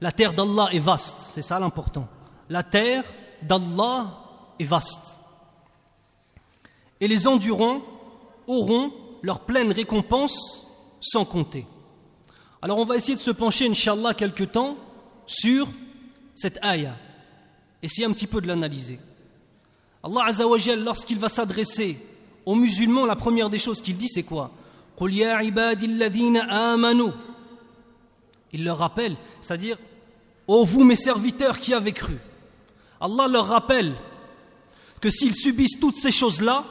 La 0.01 0.12
terre 0.12 0.33
d'Allah 0.33 0.69
est 0.71 0.79
vaste, 0.79 1.29
c'est 1.33 1.41
ça 1.41 1.59
l'important. 1.59 2.07
La 2.50 2.63
terre 2.63 3.03
d'Allah 3.41 4.17
est 4.59 4.65
vaste. 4.65 5.19
Et 7.00 7.07
les 7.07 7.27
endurants 7.27 7.81
auront 8.47 8.91
leur 9.21 9.41
pleine 9.41 9.71
récompense 9.71 10.67
sans 11.00 11.25
compter. 11.25 11.65
Alors 12.62 12.79
on 12.79 12.86
va 12.86 12.95
essayer 12.95 13.15
de 13.15 13.21
se 13.21 13.31
pencher, 13.31 13.67
Inch'Allah, 13.67 14.13
quelques 14.13 14.51
temps 14.51 14.77
sur 15.27 15.67
cette 16.34 16.57
ayah, 16.63 16.96
essayer 17.84 18.05
un 18.05 18.12
petit 18.12 18.27
peu 18.27 18.41
de 18.41 18.48
l'analyser. 18.48 19.00
Allah 20.03 20.25
Azzawajal, 20.25 20.84
lorsqu'il 20.84 21.19
va 21.19 21.29
s'adresser 21.29 22.00
aux 22.46 22.55
musulmans, 22.55 23.05
la 23.05 23.15
première 23.15 23.50
des 23.50 23.60
choses 23.60 23.81
qu'il 23.81 23.98
dit, 23.98 24.07
c'est 24.07 24.24
quoi? 24.24 24.51
Il 28.53 28.63
leur 28.63 28.77
rappelle, 28.77 29.15
c'est-à-dire, 29.41 29.77
ô 30.48 30.63
vous 30.65 30.84
mes 30.84 30.96
serviteurs 30.96 31.60
qui 31.60 31.74
avez 31.74 31.91
cru. 31.91 32.17
Allah 33.00 33.27
leur 33.27 33.48
rappelle 33.48 33.93
que 35.01 35.12
s'ils 35.12 35.36
subissent 35.36 35.79
toutes 35.79 35.98
ces 35.98 36.12
choses-là, 36.12 36.63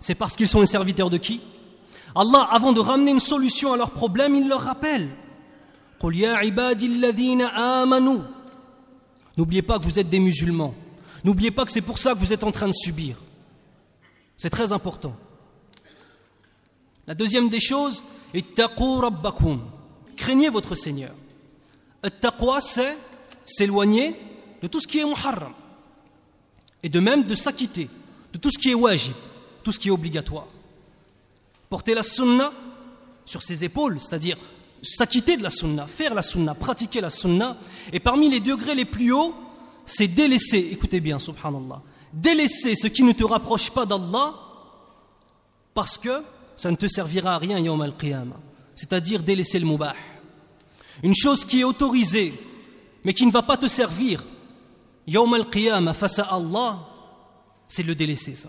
c'est 0.00 0.14
parce 0.14 0.36
qu'ils 0.36 0.48
sont 0.48 0.60
les 0.60 0.66
serviteurs 0.66 1.10
de 1.10 1.18
qui? 1.18 1.40
Allah, 2.14 2.48
avant 2.50 2.72
de 2.72 2.80
ramener 2.80 3.10
une 3.10 3.20
solution 3.20 3.72
à 3.72 3.76
leurs 3.76 3.90
problèmes, 3.90 4.34
il 4.34 4.48
leur 4.48 4.62
rappelle 4.62 5.10
N'oubliez 9.36 9.62
pas 9.62 9.78
que 9.78 9.84
vous 9.84 9.98
êtes 9.98 10.08
des 10.08 10.20
musulmans. 10.20 10.74
N'oubliez 11.24 11.50
pas 11.50 11.64
que 11.64 11.72
c'est 11.72 11.80
pour 11.80 11.98
ça 11.98 12.14
que 12.14 12.18
vous 12.18 12.32
êtes 12.32 12.44
en 12.44 12.52
train 12.52 12.68
de 12.68 12.72
subir. 12.72 13.16
C'est 14.36 14.50
très 14.50 14.72
important. 14.72 15.16
La 17.06 17.14
deuxième 17.14 17.48
des 17.48 17.60
choses, 17.60 18.04
craignez 20.16 20.48
votre 20.48 20.74
Seigneur. 20.74 21.14
Taqwa, 22.20 22.60
c'est 22.60 22.96
s'éloigner 23.44 24.14
de 24.62 24.66
tout 24.68 24.80
ce 24.80 24.86
qui 24.86 24.98
est 24.98 25.04
muharram. 25.04 25.52
Et 26.82 26.88
de 26.88 27.00
même 27.00 27.24
de 27.24 27.34
s'acquitter 27.34 27.88
de 28.32 28.38
tout 28.38 28.50
ce 28.50 28.58
qui 28.58 28.70
est 28.70 28.74
wajib 28.74 29.14
tout 29.62 29.72
ce 29.72 29.78
qui 29.78 29.88
est 29.88 29.90
obligatoire. 29.90 30.46
Porter 31.68 31.94
la 31.94 32.02
sunna 32.02 32.52
sur 33.26 33.42
ses 33.42 33.64
épaules, 33.64 34.00
c'est-à-dire 34.00 34.38
s'acquitter 34.82 35.36
de 35.36 35.42
la 35.42 35.50
sunna, 35.50 35.86
faire 35.86 36.14
la 36.14 36.22
sunna, 36.22 36.54
pratiquer 36.54 37.00
la 37.00 37.10
sunna, 37.10 37.56
et 37.92 38.00
parmi 38.00 38.28
les 38.30 38.40
degrés 38.40 38.74
les 38.74 38.84
plus 38.84 39.12
hauts, 39.12 39.34
c'est 39.84 40.08
délaisser, 40.08 40.68
écoutez 40.72 41.00
bien, 41.00 41.18
subhanallah, 41.18 41.82
délaisser 42.12 42.74
ce 42.74 42.86
qui 42.86 43.02
ne 43.02 43.12
te 43.12 43.24
rapproche 43.24 43.70
pas 43.70 43.86
d'Allah, 43.86 44.34
parce 45.74 45.98
que 45.98 46.22
ça 46.56 46.70
ne 46.70 46.76
te 46.76 46.86
servira 46.86 47.34
à 47.34 47.38
rien 47.38 47.58
yawm 47.58 47.80
al-qiyamah, 47.80 48.40
c'est-à-dire 48.74 49.22
délaisser 49.22 49.58
le 49.58 49.66
mubah. 49.66 49.94
Une 51.02 51.14
chose 51.14 51.44
qui 51.44 51.60
est 51.60 51.64
autorisée, 51.64 52.34
mais 53.04 53.14
qui 53.14 53.26
ne 53.26 53.30
va 53.30 53.42
pas 53.42 53.56
te 53.56 53.68
servir, 53.68 54.24
yawm 55.06 55.34
al-qiyamah, 55.34 55.94
face 55.94 56.18
à 56.18 56.24
Allah, 56.24 56.78
c'est 57.68 57.82
le 57.82 57.94
délaisser, 57.94 58.34
ça. 58.34 58.48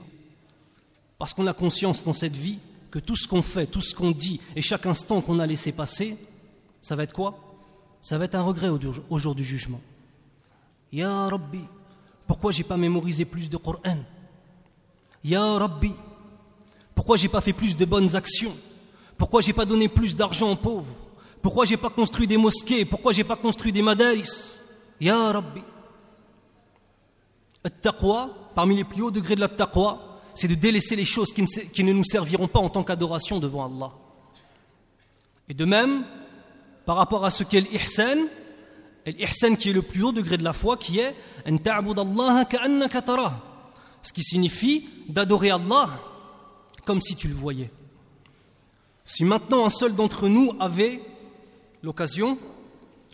Parce 1.17 1.33
qu'on 1.33 1.48
a 1.48 1.53
conscience 1.53 2.03
dans 2.03 2.13
cette 2.13 2.36
vie 2.36 2.59
que 2.91 3.00
tout 3.00 3.15
ce 3.15 3.27
qu'on 3.27 3.41
fait, 3.41 3.67
tout 3.67 3.81
ce 3.81 3.93
qu'on 3.93 4.12
dit 4.12 4.39
et 4.55 4.62
chaque 4.62 4.86
instant 4.86 5.22
qu'on 5.22 5.39
a 5.39 5.46
laissé 5.46 5.72
passer, 5.72 6.17
ça 6.81 6.96
va 6.96 7.03
être 7.03 7.13
quoi? 7.13 7.38
Ça 8.01 8.17
va 8.17 8.25
être 8.25 8.36
un 8.36 8.41
regret 8.41 8.69
au 8.69 9.17
jour 9.17 9.36
du 9.36 9.43
jugement. 9.43 9.81
Ya 10.91 11.27
Rabbi, 11.27 11.62
pourquoi 12.25 12.51
j'ai 12.51 12.63
pas 12.63 12.77
mémorisé 12.77 13.25
plus 13.25 13.50
de 13.50 13.58
Coran 13.58 14.00
Ya 15.24 15.58
Rabbi, 15.58 15.93
pourquoi 16.96 17.17
j'ai 17.17 17.27
pas 17.27 17.41
fait 17.41 17.53
plus 17.53 17.77
de 17.77 17.86
bonnes 17.86 18.15
actions? 18.15 18.55
Pourquoi 19.17 19.41
j'ai 19.41 19.53
pas 19.53 19.65
donné 19.65 19.88
plus 19.88 20.15
d'argent 20.15 20.51
aux 20.51 20.55
pauvres? 20.55 20.96
Pourquoi 21.41 21.65
j'ai 21.65 21.77
pas 21.77 21.89
construit 21.89 22.25
des 22.25 22.38
mosquées? 22.38 22.86
Pourquoi 22.86 23.12
j'ai 23.12 23.24
pas 23.24 23.36
construit 23.36 23.72
des 23.72 23.81
madaris? 23.81 24.60
Ya 25.00 25.31
Rabbi. 25.31 25.62
At-taqwa, 27.63 28.29
parmi 28.55 28.77
les 28.77 28.86
plus 28.86 29.01
hauts 29.01 29.12
degrés 29.12 29.36
de 29.36 29.41
la 29.41 29.50
taqwa, 29.50 30.09
c'est 30.39 30.48
de 30.48 30.55
délaisser 30.55 30.96
les 30.96 31.03
choses 31.03 31.34
qui 31.34 31.84
ne, 31.84 31.91
nous 31.91 32.05
serviront 32.05 32.48
pas 32.48 32.60
en 32.60 32.69
tant 32.69 32.81
qu'adoration 32.81 33.39
devant 33.39 33.65
Allah. 33.65 33.91
Et 35.50 35.53
de 35.53 35.65
même, 35.65 36.05
par 36.86 36.96
rapport 36.96 37.25
à 37.25 37.29
ce 37.29 37.43
qu'est 37.43 37.60
l'ihsan, 37.60 38.27
l'ihsan 39.05 39.58
qui 39.58 39.72
est 39.72 39.74
le 39.74 39.81
plus 39.81 40.01
haut 40.01 40.13
degré 40.13 40.38
de 40.38 40.46
la 40.46 40.53
foi, 40.53 40.77
qui 40.77 41.00
est 41.00 41.13
ce 44.01 44.13
qui 44.13 44.24
signifie 44.24 44.88
d'adorer 45.10 45.50
Allah 45.50 45.89
comme 46.86 47.01
si 47.01 47.17
tu 47.17 47.27
le 47.27 47.36
voyais. 47.36 47.69
Si 49.03 49.25
maintenant 49.25 49.65
un 49.65 49.69
seul 49.69 49.93
d'entre 49.93 50.29
nous 50.29 50.53
avait 50.58 51.01
l'occasion 51.84 52.38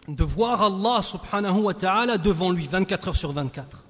de 0.08 0.24
voir 0.24 0.62
Allah 0.62 1.02
subhanahu 1.02 1.62
wa 1.62 1.74
ta'ala 1.74 2.20
devant 2.20 2.52
lui 2.52 2.68
24 2.68 3.08
heures 3.08 3.18
sur 3.18 3.32
24, 3.32 3.84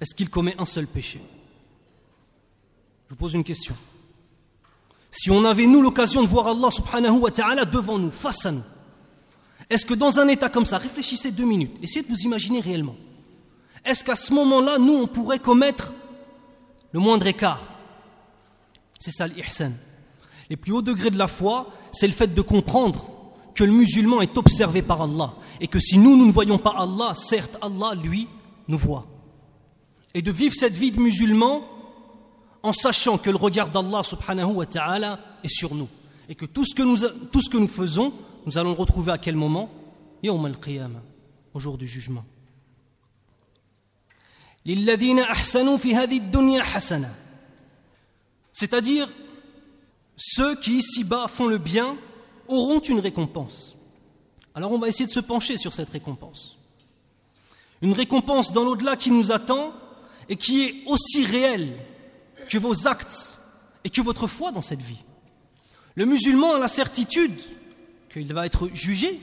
est-ce 0.00 0.14
qu'il 0.14 0.30
commet 0.30 0.54
un 0.58 0.64
seul 0.64 0.86
péché? 0.86 1.20
Je 3.08 3.14
vous 3.14 3.16
pose 3.18 3.34
une 3.34 3.44
question. 3.44 3.74
Si 5.10 5.30
on 5.30 5.42
avait, 5.46 5.66
nous, 5.66 5.80
l'occasion 5.80 6.22
de 6.22 6.28
voir 6.28 6.48
Allah 6.48 6.70
subhanahu 6.70 7.20
wa 7.20 7.30
ta'ala 7.30 7.64
devant 7.64 7.98
nous, 7.98 8.10
face 8.10 8.44
à 8.44 8.52
nous, 8.52 8.62
est-ce 9.70 9.86
que 9.86 9.94
dans 9.94 10.18
un 10.18 10.28
état 10.28 10.50
comme 10.50 10.66
ça, 10.66 10.76
réfléchissez 10.76 11.32
deux 11.32 11.46
minutes, 11.46 11.74
essayez 11.82 12.02
de 12.02 12.08
vous 12.08 12.20
imaginer 12.20 12.60
réellement, 12.60 12.96
est-ce 13.84 14.04
qu'à 14.04 14.14
ce, 14.14 14.34
moment-là, 14.34 14.78
nous, 14.78 14.92
on 14.92 15.06
pourrait 15.06 15.38
commettre 15.38 15.94
le 16.92 17.00
moindre 17.00 17.26
écart? 17.26 17.62
C'est 18.98 19.10
ça 19.10 19.26
l'ihsan. 19.26 19.72
Les 20.50 20.56
plus 20.56 20.72
hauts 20.72 20.82
degrés 20.82 21.10
de 21.10 21.16
la 21.16 21.28
foi, 21.28 21.72
c'est 21.92 22.06
le 22.06 22.12
fait 22.12 22.34
de 22.34 22.42
comprendre 22.42 23.08
que 23.54 23.64
le 23.64 23.72
musulman 23.72 24.20
est 24.20 24.36
observé 24.36 24.82
par 24.82 25.00
Allah 25.00 25.32
et 25.60 25.68
que 25.68 25.80
si 25.80 25.96
nous, 25.96 26.14
nous 26.14 26.26
ne 26.26 26.32
voyons 26.32 26.58
pas 26.58 26.74
Allah, 26.76 27.14
certes, 27.14 27.56
Allah, 27.62 27.94
lui, 27.94 28.28
nous 28.66 28.78
voit. 28.78 29.06
Et 30.12 30.20
de 30.20 30.30
vivre 30.30 30.54
cette 30.54 30.74
vie 30.74 30.90
de 30.90 31.00
musulman 31.00 31.62
en 32.62 32.72
sachant 32.72 33.18
que 33.18 33.30
le 33.30 33.36
regard 33.36 33.70
d'Allah 33.70 34.02
subhanahu 34.02 34.52
wa 34.52 34.66
ta'ala 34.66 35.20
est 35.44 35.48
sur 35.48 35.74
nous 35.74 35.88
et 36.28 36.34
que 36.34 36.46
tout 36.46 36.64
ce 36.64 36.74
que 36.74 36.82
nous, 36.82 36.98
tout 37.32 37.42
ce 37.42 37.48
que 37.50 37.56
nous 37.56 37.68
faisons, 37.68 38.12
nous 38.46 38.58
allons 38.58 38.70
le 38.70 38.76
retrouver 38.76 39.12
à 39.12 39.18
quel 39.18 39.36
moment? 39.36 39.70
Yawm 40.22 40.44
al-qiyamah, 40.44 41.02
au 41.54 41.58
jour 41.58 41.78
du 41.78 41.86
jugement. 41.86 42.24
C'est-à-dire, 48.52 49.08
ceux 50.16 50.56
qui 50.56 50.78
ici-bas 50.78 51.28
font 51.28 51.46
le 51.46 51.58
bien 51.58 51.96
auront 52.48 52.80
une 52.80 53.00
récompense. 53.00 53.76
Alors 54.54 54.72
on 54.72 54.78
va 54.78 54.88
essayer 54.88 55.06
de 55.06 55.10
se 55.10 55.20
pencher 55.20 55.56
sur 55.56 55.72
cette 55.72 55.90
récompense. 55.90 56.58
Une 57.80 57.92
récompense 57.92 58.52
dans 58.52 58.64
l'au-delà 58.64 58.96
qui 58.96 59.12
nous 59.12 59.30
attend 59.30 59.72
et 60.28 60.36
qui 60.36 60.64
est 60.64 60.74
aussi 60.86 61.24
réelle 61.24 61.78
que 62.48 62.58
vos 62.58 62.86
actes 62.86 63.38
et 63.84 63.90
que 63.90 64.00
votre 64.00 64.26
foi 64.26 64.50
dans 64.52 64.62
cette 64.62 64.80
vie. 64.80 65.04
Le 65.94 66.06
musulman 66.06 66.54
a 66.54 66.58
la 66.58 66.68
certitude 66.68 67.38
qu'il 68.12 68.32
va 68.32 68.46
être 68.46 68.68
jugé, 68.72 69.20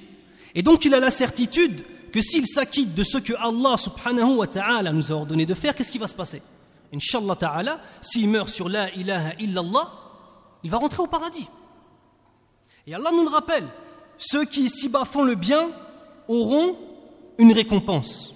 et 0.54 0.62
donc 0.62 0.86
il 0.86 0.94
a 0.94 1.00
la 1.00 1.12
certitude 1.12 1.84
que 2.12 2.22
s'il 2.22 2.48
s'acquitte 2.48 2.96
de 2.96 3.04
ce 3.04 3.18
que 3.18 3.34
Allah 3.34 3.78
subhanahu 3.78 4.36
wa 4.36 4.48
ta'ala 4.48 4.94
nous 4.94 5.12
a 5.12 5.16
ordonné 5.16 5.46
de 5.46 5.54
faire, 5.54 5.76
qu'est-ce 5.76 5.92
qui 5.92 5.98
va 5.98 6.08
se 6.08 6.16
passer? 6.16 6.42
Inch'Allah 6.94 7.36
ta'ala, 7.36 7.82
s'il 8.02 8.30
meurt 8.30 8.48
sur 8.48 8.70
la 8.70 8.94
ilaha 8.94 9.34
illallah, 9.40 9.92
il 10.64 10.70
va 10.70 10.78
rentrer 10.78 11.04
au 11.04 11.08
paradis. 11.08 11.48
Et 12.88 12.94
Allah 12.94 13.10
nous 13.12 13.24
le 13.24 13.30
rappelle, 13.30 13.68
ceux 14.18 14.46
qui 14.46 14.62
ici-bas 14.62 15.06
font 15.06 15.24
le 15.24 15.36
bien 15.36 15.70
auront 16.28 16.78
une 17.38 17.52
récompense. 17.52 18.34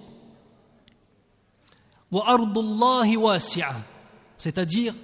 C'est-à-dire, 4.39 4.96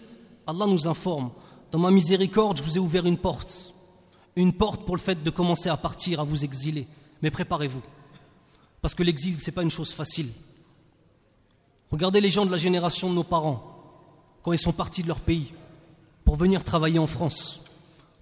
Allah 0.47 0.65
nous 0.65 0.87
informe, 0.87 1.29
dans 1.71 1.77
ma 1.77 1.91
miséricorde, 1.91 2.57
je 2.57 2.63
vous 2.63 2.77
ai 2.77 2.79
ouvert 2.79 3.05
une 3.05 3.17
porte. 3.17 3.73
Une 4.35 4.53
porte 4.53 4.85
pour 4.85 4.95
le 4.95 5.01
fait 5.01 5.21
de 5.21 5.29
commencer 5.29 5.69
à 5.69 5.77
partir, 5.77 6.21
à 6.21 6.23
vous 6.23 6.43
exiler. 6.43 6.87
Mais 7.21 7.29
préparez-vous. 7.29 7.81
Parce 8.81 8.95
que 8.95 9.03
l'exil, 9.03 9.35
ce 9.35 9.45
n'est 9.45 9.53
pas 9.53 9.61
une 9.61 9.69
chose 9.69 9.91
facile. 9.91 10.29
Regardez 11.91 12.21
les 12.21 12.31
gens 12.31 12.45
de 12.45 12.51
la 12.51 12.57
génération 12.57 13.09
de 13.09 13.15
nos 13.15 13.23
parents, 13.23 13.61
quand 14.41 14.53
ils 14.53 14.59
sont 14.59 14.71
partis 14.71 15.03
de 15.03 15.07
leur 15.09 15.19
pays, 15.19 15.53
pour 16.23 16.37
venir 16.37 16.63
travailler 16.63 16.99
en 16.99 17.07
France, 17.07 17.59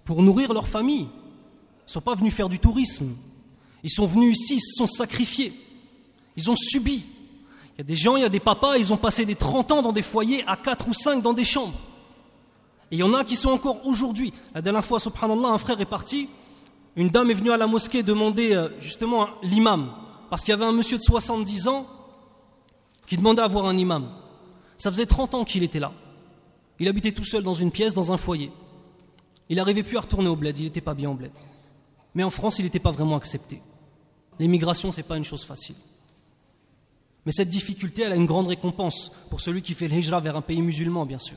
pour 0.04 0.20
nourrir 0.20 0.52
leur 0.52 0.66
famille. 0.66 1.06
Ils 1.06 1.86
ne 1.86 1.92
sont 1.92 2.00
pas 2.00 2.16
venus 2.16 2.34
faire 2.34 2.48
du 2.48 2.58
tourisme. 2.58 3.14
Ils 3.84 3.90
sont 3.90 4.06
venus 4.06 4.36
ici, 4.40 4.56
ils 4.56 4.60
se 4.60 4.74
sont 4.78 4.86
sacrifiés. 4.88 5.52
Ils 6.36 6.50
ont 6.50 6.56
subi. 6.56 7.04
Il 7.74 7.78
y 7.78 7.80
a 7.80 7.84
des 7.84 7.96
gens, 7.96 8.16
il 8.16 8.22
y 8.22 8.24
a 8.24 8.28
des 8.28 8.40
papas, 8.40 8.76
ils 8.76 8.92
ont 8.92 8.96
passé 8.96 9.24
des 9.24 9.34
30 9.34 9.72
ans 9.72 9.82
dans 9.82 9.92
des 9.92 10.02
foyers 10.02 10.44
à 10.46 10.56
4 10.56 10.88
ou 10.88 10.94
5 10.94 11.22
dans 11.22 11.32
des 11.32 11.44
chambres. 11.44 11.74
Et 12.90 12.96
il 12.96 12.98
y 12.98 13.02
en 13.02 13.12
a 13.14 13.24
qui 13.24 13.34
sont 13.34 13.50
encore 13.50 13.84
aujourd'hui. 13.84 14.32
La 14.54 14.62
dernière 14.62 14.84
fois, 14.84 15.00
subhanallah, 15.00 15.48
un 15.48 15.58
frère 15.58 15.80
est 15.80 15.84
parti. 15.84 16.28
Une 16.94 17.08
dame 17.08 17.30
est 17.30 17.34
venue 17.34 17.50
à 17.50 17.56
la 17.56 17.66
mosquée 17.66 18.04
demander 18.04 18.54
euh, 18.54 18.68
justement 18.78 19.28
l'imam. 19.42 19.90
Parce 20.30 20.42
qu'il 20.42 20.52
y 20.52 20.54
avait 20.54 20.64
un 20.64 20.72
monsieur 20.72 20.98
de 20.98 21.02
70 21.02 21.66
ans 21.66 21.86
qui 23.06 23.16
demandait 23.16 23.42
à 23.42 23.48
voir 23.48 23.66
un 23.66 23.76
imam. 23.76 24.08
Ça 24.78 24.90
faisait 24.92 25.06
30 25.06 25.34
ans 25.34 25.44
qu'il 25.44 25.64
était 25.64 25.80
là. 25.80 25.92
Il 26.78 26.88
habitait 26.88 27.12
tout 27.12 27.24
seul 27.24 27.42
dans 27.42 27.54
une 27.54 27.72
pièce, 27.72 27.94
dans 27.94 28.12
un 28.12 28.16
foyer. 28.16 28.52
Il 29.48 29.56
n'arrivait 29.56 29.82
plus 29.82 29.96
à 29.96 30.00
retourner 30.00 30.28
au 30.28 30.36
bled, 30.36 30.58
il 30.58 30.64
n'était 30.64 30.80
pas 30.80 30.94
bien 30.94 31.10
au 31.10 31.14
bled. 31.14 31.32
Mais 32.14 32.22
en 32.22 32.30
France, 32.30 32.58
il 32.58 32.64
n'était 32.64 32.78
pas 32.78 32.90
vraiment 32.90 33.16
accepté. 33.16 33.60
L'émigration, 34.38 34.90
ce 34.90 34.98
n'est 34.98 35.02
pas 35.02 35.16
une 35.16 35.24
chose 35.24 35.44
facile. 35.44 35.76
Mais 37.26 37.32
cette 37.32 37.48
difficulté, 37.48 38.02
elle 38.02 38.12
a 38.12 38.16
une 38.16 38.26
grande 38.26 38.48
récompense 38.48 39.10
pour 39.30 39.40
celui 39.40 39.62
qui 39.62 39.74
fait 39.74 39.88
le 39.88 39.96
hijra 39.96 40.20
vers 40.20 40.36
un 40.36 40.42
pays 40.42 40.60
musulman, 40.60 41.06
bien 41.06 41.18
sûr. 41.18 41.36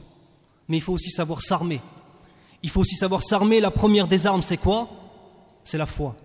Mais 0.68 0.78
il 0.78 0.82
faut 0.82 0.94
aussi 0.94 1.12
savoir 1.12 1.42
s'armer. 1.42 1.82
Il 2.62 2.70
faut 2.70 2.82
aussi 2.82 2.96
savoir 2.96 3.24
s'armer. 3.24 3.62
La 3.62 3.72
première 3.72 4.08
des 4.08 4.28
armes, 4.28 4.42
c'est 4.42 4.58
quoi? 4.58 4.90
C'est 5.64 5.78
la 5.78 5.86
foi. 5.86 6.16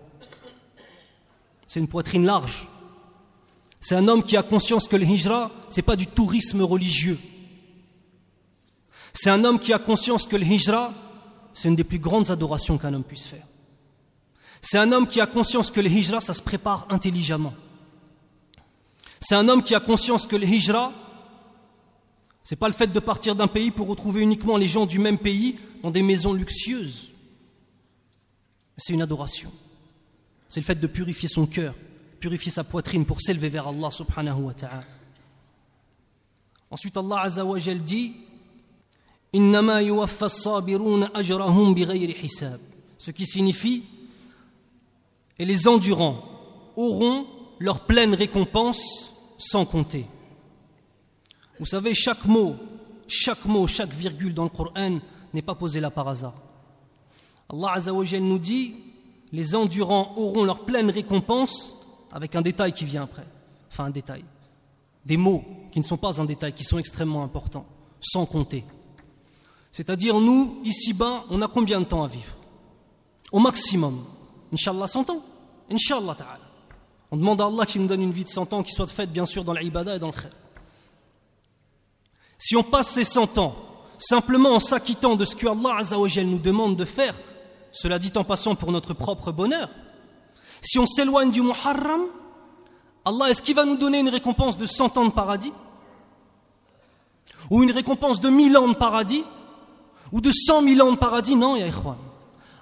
C'est 1.67 1.79
une 1.79 1.87
poitrine 1.87 2.25
large. 2.25 2.67
C'est 3.79 3.95
un 3.95 4.07
homme 4.07 4.23
qui 4.23 4.37
a 4.37 4.43
conscience 4.43 4.87
que 4.87 4.95
le 4.95 5.05
hijra, 5.05 5.51
ce 5.69 5.77
n'est 5.77 5.83
pas 5.83 5.95
du 5.95 6.07
tourisme 6.07 6.61
religieux. 6.61 7.19
C'est 9.13 9.29
un 9.29 9.43
homme 9.43 9.59
qui 9.59 9.73
a 9.73 9.79
conscience 9.79 10.25
que 10.25 10.35
le 10.35 10.45
hijra, 10.45 10.93
c'est 11.53 11.67
une 11.67 11.75
des 11.75 11.83
plus 11.83 11.99
grandes 11.99 12.31
adorations 12.31 12.77
qu'un 12.77 12.93
homme 12.93 13.03
puisse 13.03 13.25
faire. 13.25 13.45
C'est 14.61 14.77
un 14.77 14.91
homme 14.91 15.07
qui 15.07 15.21
a 15.21 15.25
conscience 15.25 15.69
que 15.71 15.81
le 15.81 15.89
hijra, 15.89 16.21
ça 16.21 16.33
se 16.33 16.41
prépare 16.41 16.87
intelligemment. 16.89 17.53
C'est 19.23 19.35
un 19.35 19.47
homme 19.47 19.63
qui 19.63 19.73
a 19.73 19.79
conscience 19.79 20.27
que 20.27 20.35
le 20.35 20.45
hijra, 20.45 20.91
c'est 22.43 22.57
pas 22.57 22.67
le 22.67 22.73
fait 22.73 22.91
de 22.91 22.99
partir 22.99 23.35
d'un 23.35 23.47
pays 23.47 23.71
pour 23.71 23.87
retrouver 23.87 24.21
uniquement 24.21 24.57
les 24.57 24.67
gens 24.67 24.85
du 24.85 24.99
même 24.99 25.17
pays 25.17 25.57
dans 25.81 25.91
des 25.91 26.03
maisons 26.03 26.33
luxueuses. 26.33 27.13
C'est 28.75 28.91
une 28.91 29.01
adoration. 29.01 29.49
C'est 30.49 30.59
le 30.59 30.65
fait 30.65 30.75
de 30.77 30.87
purifier 30.87 31.29
son 31.29 31.45
cœur, 31.45 31.73
purifier 32.19 32.51
sa 32.51 32.65
poitrine 32.65 33.05
pour 33.05 33.21
s'élever 33.21 33.47
vers 33.47 33.69
Allah 33.69 33.91
subhanahu 33.91 34.41
wa 34.41 34.53
ta'ala. 34.53 34.83
Ensuite, 36.69 36.97
Allah 36.97 37.21
Azza 37.21 37.45
wa 37.45 37.57
dit 37.57 38.15
ce 42.97 43.11
qui 43.11 43.25
signifie 43.25 43.83
et 45.39 45.45
les 45.45 45.67
endurants 45.69 46.23
auront 46.75 47.25
leur 47.59 47.85
pleine 47.85 48.15
récompense 48.15 49.12
sans 49.43 49.65
compter. 49.65 50.05
Vous 51.59 51.65
savez, 51.65 51.93
chaque 51.93 52.25
mot, 52.25 52.55
chaque 53.07 53.45
mot, 53.45 53.67
chaque 53.67 53.93
virgule 53.93 54.33
dans 54.33 54.43
le 54.43 54.49
Coran 54.49 54.99
n'est 55.33 55.41
pas 55.41 55.55
posé 55.55 55.79
là 55.79 55.91
par 55.91 56.07
hasard. 56.07 56.33
Allah 57.49 57.73
Azzawajal 57.73 58.21
nous 58.21 58.39
dit 58.39 58.75
les 59.31 59.55
endurants 59.55 60.13
auront 60.15 60.43
leur 60.43 60.65
pleine 60.65 60.89
récompense 60.89 61.75
avec 62.11 62.35
un 62.35 62.41
détail 62.41 62.71
qui 62.71 62.85
vient 62.85 63.03
après. 63.03 63.25
Enfin, 63.71 63.85
un 63.85 63.89
détail. 63.89 64.23
Des 65.05 65.17
mots 65.17 65.43
qui 65.71 65.79
ne 65.79 65.83
sont 65.83 65.97
pas 65.97 66.21
un 66.21 66.25
détail, 66.25 66.53
qui 66.53 66.63
sont 66.63 66.77
extrêmement 66.77 67.23
importants, 67.23 67.65
sans 67.99 68.25
compter. 68.25 68.63
C'est-à-dire, 69.71 70.19
nous, 70.19 70.61
ici-bas, 70.63 71.25
on 71.31 71.41
a 71.41 71.47
combien 71.47 71.79
de 71.79 71.85
temps 71.85 72.03
à 72.03 72.07
vivre? 72.07 72.35
Au 73.31 73.39
maximum. 73.39 74.05
Inch'Allah, 74.53 74.87
100 74.87 75.09
ans? 75.09 75.23
Inch'Allah 75.71 76.13
ta'ala. 76.15 76.52
On 77.13 77.17
demande 77.17 77.41
à 77.41 77.45
Allah 77.45 77.67
qu'il 77.67 77.79
nous 77.79 77.87
donne 77.87 78.01
une 78.01 78.11
vie 78.11 78.23
de 78.23 78.29
100 78.29 78.53
ans 78.53 78.63
qui 78.63 78.71
soit 78.71 78.87
faite 78.87 79.11
bien 79.11 79.27
sûr 79.27 79.43
dans 79.43 79.53
l'ibada 79.53 79.95
et 79.95 79.99
dans 79.99 80.07
le 80.07 80.13
khair. 80.13 80.31
Si 82.39 82.55
on 82.55 82.63
passe 82.63 82.87
ces 82.87 83.05
100 83.05 83.37
ans 83.37 83.53
simplement 83.99 84.55
en 84.55 84.59
s'acquittant 84.59 85.15
de 85.15 85.23
ce 85.23 85.35
que 85.35 85.45
Allah 85.45 86.23
nous 86.23 86.39
demande 86.39 86.75
de 86.75 86.85
faire, 86.85 87.13
cela 87.71 87.99
dit 87.99 88.11
en 88.15 88.23
passant 88.23 88.55
pour 88.55 88.71
notre 88.71 88.95
propre 88.95 89.31
bonheur, 89.31 89.69
si 90.59 90.79
on 90.79 90.87
s'éloigne 90.87 91.29
du 91.29 91.43
Muharram, 91.43 92.01
Allah, 93.05 93.29
est-ce 93.29 93.43
qu'il 93.43 93.55
va 93.55 93.65
nous 93.65 93.77
donner 93.77 93.99
une 93.99 94.09
récompense 94.09 94.57
de 94.57 94.65
100 94.65 94.97
ans 94.97 95.05
de 95.05 95.11
paradis 95.11 95.53
Ou 97.51 97.61
une 97.61 97.71
récompense 97.73 98.21
de 98.21 98.29
1000 98.29 98.57
ans 98.57 98.69
de 98.69 98.73
paradis 98.73 99.23
Ou 100.11 100.19
de 100.19 100.31
100 100.31 100.63
000 100.63 100.87
ans 100.87 100.93
de 100.93 100.97
paradis? 100.97 101.35
Non, 101.35 101.57
ya 101.57 101.67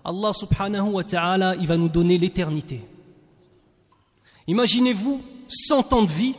Allah 0.04 0.34
subhanahu 0.34 0.90
wa 0.90 1.06
ta'ala, 1.06 1.56
il 1.56 1.68
va 1.68 1.78
nous 1.78 1.88
donner 1.88 2.18
l'éternité. 2.18 2.91
Imaginez-vous 4.48 5.22
100 5.48 5.94
ans 5.94 6.04
de 6.04 6.12
vie 6.12 6.36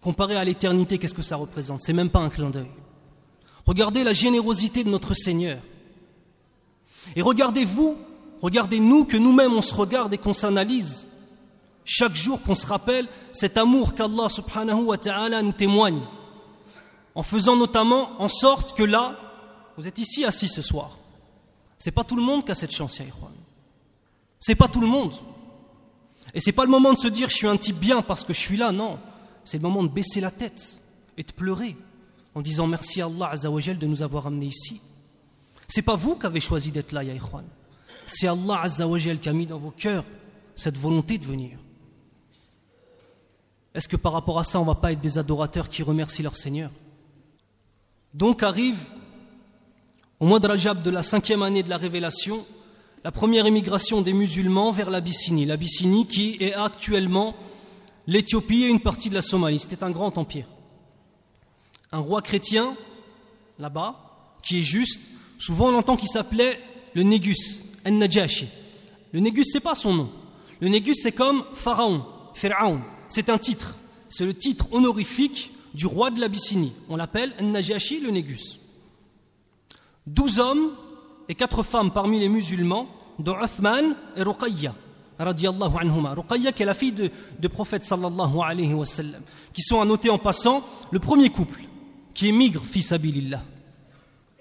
comparé 0.00 0.36
à 0.36 0.44
l'éternité, 0.44 0.98
qu'est-ce 0.98 1.14
que 1.14 1.22
ça 1.22 1.36
représente? 1.36 1.82
C'est 1.82 1.92
même 1.92 2.10
pas 2.10 2.20
un 2.20 2.28
clin 2.28 2.50
d'œil. 2.50 2.70
Regardez 3.64 4.02
la 4.02 4.12
générosité 4.12 4.82
de 4.82 4.88
notre 4.88 5.14
Seigneur. 5.14 5.58
Et 7.14 7.22
regardez-vous, 7.22 7.96
regardez-nous 8.40 9.04
que 9.04 9.16
nous-mêmes 9.16 9.52
on 9.52 9.62
se 9.62 9.74
regarde 9.74 10.12
et 10.12 10.18
qu'on 10.18 10.32
s'analyse. 10.32 11.08
Chaque 11.84 12.16
jour 12.16 12.42
qu'on 12.42 12.54
se 12.54 12.66
rappelle 12.66 13.08
cet 13.32 13.56
amour 13.56 13.94
qu'Allah 13.94 14.28
subhanahu 14.28 14.82
wa 14.84 14.98
ta'ala 14.98 15.42
nous 15.42 15.52
témoigne. 15.52 16.00
En 17.14 17.22
faisant 17.22 17.56
notamment 17.56 18.20
en 18.20 18.28
sorte 18.28 18.76
que 18.76 18.82
là, 18.82 19.18
vous 19.76 19.86
êtes 19.86 19.98
ici 19.98 20.24
assis 20.24 20.48
ce 20.48 20.62
soir. 20.62 20.98
C'est 21.78 21.90
pas 21.90 22.04
tout 22.04 22.16
le 22.16 22.22
monde 22.22 22.44
qui 22.44 22.52
a 22.52 22.54
cette 22.54 22.74
chance, 22.74 22.94
Ce 22.94 23.02
C'est 24.40 24.54
pas 24.54 24.68
tout 24.68 24.80
le 24.80 24.86
monde. 24.86 25.12
Et 26.34 26.40
c'est 26.40 26.52
pas 26.52 26.64
le 26.64 26.70
moment 26.70 26.92
de 26.92 26.98
se 26.98 27.08
dire 27.08 27.28
je 27.28 27.34
suis 27.34 27.46
un 27.46 27.56
type 27.56 27.78
bien 27.78 28.02
parce 28.02 28.24
que 28.24 28.32
je 28.32 28.38
suis 28.38 28.56
là, 28.56 28.72
non. 28.72 28.98
C'est 29.44 29.58
le 29.58 29.62
moment 29.62 29.82
de 29.82 29.88
baisser 29.88 30.20
la 30.20 30.30
tête 30.30 30.82
et 31.16 31.22
de 31.22 31.32
pleurer 31.32 31.76
en 32.34 32.40
disant 32.40 32.66
merci 32.66 33.02
à 33.02 33.06
Allah 33.06 33.30
Azzawajal 33.32 33.78
de 33.78 33.86
nous 33.86 34.02
avoir 34.02 34.26
amenés 34.26 34.46
ici. 34.46 34.80
C'est 35.68 35.82
pas 35.82 35.96
vous 35.96 36.16
qui 36.16 36.26
avez 36.26 36.40
choisi 36.40 36.70
d'être 36.70 36.92
là, 36.92 37.02
ya 37.04 37.14
C'est 38.06 38.26
Allah 38.26 38.60
Azzawajal 38.62 39.18
qui 39.20 39.28
a 39.28 39.32
mis 39.32 39.46
dans 39.46 39.58
vos 39.58 39.70
cœurs 39.70 40.04
cette 40.54 40.78
volonté 40.78 41.18
de 41.18 41.26
venir. 41.26 41.58
Est-ce 43.74 43.88
que 43.88 43.96
par 43.96 44.12
rapport 44.12 44.38
à 44.38 44.44
ça, 44.44 44.58
on 44.58 44.62
ne 44.62 44.66
va 44.66 44.74
pas 44.74 44.92
être 44.92 45.00
des 45.00 45.16
adorateurs 45.16 45.68
qui 45.68 45.82
remercient 45.82 46.22
leur 46.22 46.36
Seigneur? 46.36 46.70
Donc 48.12 48.42
arrive, 48.42 48.84
au 50.20 50.26
mois 50.26 50.40
de 50.40 50.46
Rajab 50.46 50.82
de 50.82 50.90
la 50.90 51.02
cinquième 51.02 51.42
année 51.42 51.62
de 51.62 51.70
la 51.70 51.78
révélation, 51.78 52.44
la 53.04 53.10
première 53.10 53.46
émigration 53.46 54.00
des 54.00 54.12
musulmans 54.12 54.70
vers 54.70 54.90
l'Abyssinie. 54.90 55.44
L'Abyssinie 55.44 56.06
qui 56.06 56.36
est 56.40 56.54
actuellement 56.54 57.34
l'Éthiopie 58.06 58.64
et 58.64 58.68
une 58.68 58.80
partie 58.80 59.08
de 59.08 59.14
la 59.14 59.22
Somalie. 59.22 59.58
C'était 59.58 59.82
un 59.82 59.90
grand 59.90 60.18
empire. 60.18 60.46
Un 61.90 61.98
roi 61.98 62.22
chrétien, 62.22 62.74
là-bas, 63.58 64.38
qui 64.42 64.60
est 64.60 64.62
juste, 64.62 65.00
souvent 65.38 65.68
on 65.68 65.76
entend 65.76 65.96
qu'il 65.96 66.08
s'appelait 66.08 66.58
le 66.94 67.02
Négus, 67.02 67.60
Al-Najashi. 67.84 68.48
Le 69.12 69.20
Négus, 69.20 69.48
c'est 69.52 69.60
pas 69.60 69.74
son 69.74 69.94
nom. 69.94 70.10
Le 70.60 70.68
Négus, 70.68 71.00
c'est 71.02 71.12
comme 71.12 71.44
Pharaon, 71.54 72.04
Pharaon. 72.34 72.80
C'est 73.08 73.28
un 73.28 73.38
titre. 73.38 73.76
C'est 74.08 74.24
le 74.24 74.34
titre 74.34 74.66
honorifique 74.72 75.50
du 75.74 75.86
roi 75.86 76.10
de 76.10 76.20
l'Abyssinie. 76.20 76.72
On 76.88 76.96
l'appelle 76.96 77.34
Al-Najashi, 77.38 78.00
le 78.00 78.10
Négus. 78.10 78.58
Douze 80.06 80.38
hommes 80.38 80.70
et 81.28 81.34
quatre 81.34 81.62
femmes 81.62 81.90
parmi 81.90 82.18
les 82.18 82.28
musulmans, 82.28 82.88
dont 83.18 83.36
Uthman 83.42 83.94
et 84.16 84.22
Ruqayya, 84.22 84.74
radiallahu 85.18 85.70
qui 86.54 86.62
est 86.62 86.66
la 86.66 86.74
fille 86.74 86.92
de, 86.92 87.48
prophète 87.48 87.84
sallallahu 87.84 88.84
qui 89.52 89.62
sont 89.62 89.80
à 89.80 89.84
noter 89.84 90.10
en 90.10 90.18
passant 90.18 90.62
le 90.90 90.98
premier 90.98 91.30
couple 91.30 91.60
qui 92.14 92.28
émigre 92.28 92.62
fils 92.64 92.92
abilillah. 92.92 93.42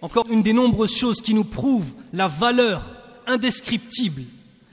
Encore 0.01 0.25
une 0.29 0.41
des 0.41 0.53
nombreuses 0.53 0.95
choses 0.95 1.21
qui 1.21 1.33
nous 1.33 1.43
prouvent 1.43 1.91
la 2.11 2.27
valeur 2.27 2.83
indescriptible 3.27 4.23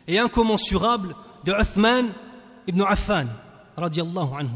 et 0.06 0.18
incommensurable 0.18 1.14
de 1.44 1.52
Uthman 1.52 2.06
ibn 2.66 2.82
Affan, 2.82 3.26
radiallahu 3.76 4.46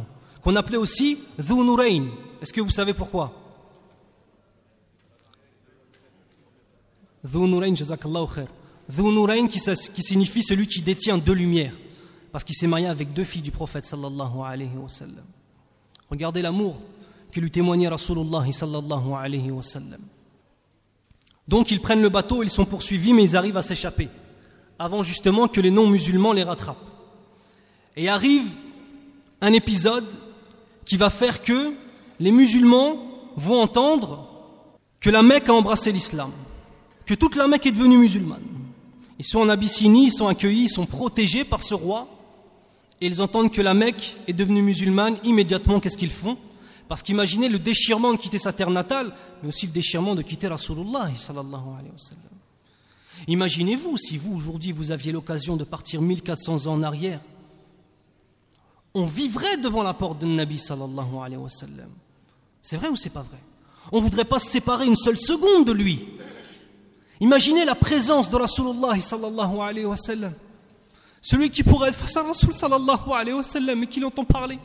qu'on 0.42 0.56
appelait 0.56 0.78
aussi 0.78 1.18
Dhunurain. 1.38 2.06
Est-ce 2.40 2.52
que 2.52 2.60
vous 2.60 2.70
savez 2.70 2.94
pourquoi? 2.94 3.41
Dhunurain, 7.24 7.74
jazakallahu 7.74 8.26
khair. 8.34 8.48
Dhunurain 8.88 9.46
qui, 9.46 9.60
qui 9.60 10.02
signifie 10.02 10.42
celui 10.42 10.66
qui 10.66 10.80
détient 10.80 11.18
deux 11.18 11.34
lumières. 11.34 11.74
Parce 12.32 12.44
qu'il 12.44 12.56
s'est 12.56 12.66
marié 12.66 12.86
avec 12.86 13.12
deux 13.12 13.24
filles 13.24 13.42
du 13.42 13.50
prophète 13.50 13.86
sallallahu 13.86 14.40
alayhi 14.44 14.76
wa 14.76 14.88
sallam. 14.88 15.24
Regardez 16.10 16.42
l'amour 16.42 16.76
que 17.30 17.40
lui 17.40 17.50
témoignait 17.50 17.88
Rasulullah 17.88 18.44
sallallahu 18.50 19.12
alayhi 19.16 19.50
wa 19.50 19.62
sallam. 19.62 20.00
Donc 21.46 21.70
ils 21.70 21.80
prennent 21.80 22.02
le 22.02 22.08
bateau, 22.08 22.42
ils 22.42 22.50
sont 22.50 22.64
poursuivis, 22.64 23.12
mais 23.12 23.24
ils 23.24 23.36
arrivent 23.36 23.56
à 23.56 23.62
s'échapper. 23.62 24.08
Avant 24.78 25.02
justement 25.02 25.48
que 25.48 25.60
les 25.60 25.70
non-musulmans 25.70 26.32
les 26.32 26.42
rattrapent. 26.42 26.76
Et 27.96 28.08
arrive 28.08 28.48
un 29.40 29.52
épisode 29.52 30.08
qui 30.84 30.96
va 30.96 31.10
faire 31.10 31.42
que 31.42 31.74
les 32.18 32.32
musulmans 32.32 32.96
vont 33.36 33.60
entendre 33.60 34.28
que 35.00 35.10
la 35.10 35.22
Mecque 35.22 35.48
a 35.48 35.54
embrassé 35.54 35.92
l'islam 35.92 36.30
que 37.12 37.18
toute 37.18 37.36
la 37.36 37.46
Mecque 37.46 37.66
est 37.66 37.72
devenue 37.72 37.98
musulmane. 37.98 38.40
Ils 39.18 39.24
sont 39.26 39.40
en 39.40 39.50
Abyssinie, 39.50 40.06
ils 40.06 40.12
sont 40.12 40.28
accueillis, 40.28 40.64
ils 40.64 40.70
sont 40.70 40.86
protégés 40.86 41.44
par 41.44 41.62
ce 41.62 41.74
roi. 41.74 42.08
et 43.02 43.06
ils 43.06 43.20
entendent 43.20 43.52
que 43.52 43.60
la 43.60 43.74
Mecque 43.74 44.16
est 44.26 44.32
devenue 44.32 44.62
musulmane, 44.62 45.18
immédiatement, 45.22 45.78
qu'est-ce 45.78 45.98
qu'ils 45.98 46.10
font? 46.10 46.38
Parce 46.88 47.02
qu'imaginez 47.02 47.50
le 47.50 47.58
déchirement 47.58 48.14
de 48.14 48.18
quitter 48.18 48.38
sa 48.38 48.54
terre 48.54 48.70
natale, 48.70 49.12
mais 49.42 49.48
aussi 49.50 49.66
le 49.66 49.72
déchirement 49.72 50.14
de 50.14 50.22
quitter 50.22 50.46
Rasulullah. 50.46 51.10
Imaginez-vous 53.28 53.98
si 53.98 54.16
vous, 54.16 54.34
aujourd'hui, 54.34 54.72
vous 54.72 54.90
aviez 54.90 55.12
l'occasion 55.12 55.56
de 55.56 55.64
partir 55.64 56.00
1400 56.00 56.66
ans 56.66 56.72
en 56.72 56.82
arrière. 56.82 57.20
On 58.94 59.04
vivrait 59.04 59.58
devant 59.58 59.82
la 59.82 59.92
porte 59.92 60.18
de 60.18 60.26
Nabi 60.26 60.58
sallallahu 60.58 61.16
alayhi 61.22 61.42
wa 61.42 61.50
sallam. 61.50 61.90
C'est 62.62 62.76
vrai 62.76 62.88
ou 62.88 62.96
c'est 62.96 63.10
pas 63.10 63.22
vrai? 63.22 63.38
On 63.90 63.98
ne 63.98 64.02
voudrait 64.02 64.24
pas 64.24 64.38
se 64.38 64.48
séparer 64.48 64.86
une 64.86 64.96
seule 64.96 65.18
seconde 65.18 65.66
de 65.66 65.72
lui. 65.72 66.06
Imaginez 67.22 67.64
la 67.64 67.76
présence 67.76 68.28
de 68.30 68.34
Rasulullah 68.34 68.94
alayhi 68.94 69.84
wa. 69.84 69.94
Celui 71.20 71.50
qui 71.50 71.62
pourrait 71.62 71.90
être 71.90 71.98
face 71.98 72.16
à 72.16 72.24
Rasul 72.24 72.52
sallallahu 72.52 73.12
alayhi 73.14 73.36
wa 73.36 73.44
sallam 73.44 73.80
et 73.84 73.86
qui 73.86 74.00
l'entend 74.00 74.24
parler. 74.24 74.58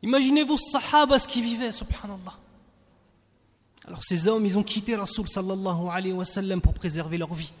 Imaginez 0.00 0.44
vos 0.44 0.56
sahabas 0.56 1.26
qui 1.28 1.42
vivaient, 1.42 1.72
subhanallah. 1.72 2.38
Alors 3.84 4.04
ces 4.04 4.28
hommes, 4.28 4.46
ils 4.46 4.56
ont 4.56 4.62
quitté 4.62 4.94
Rasul 4.94 5.28
sallallahu 5.28 5.88
alayhi 5.90 6.14
wa 6.14 6.24
sallam 6.24 6.60
pour 6.60 6.72
préserver 6.72 7.18
leur 7.18 7.34
vie. 7.34 7.52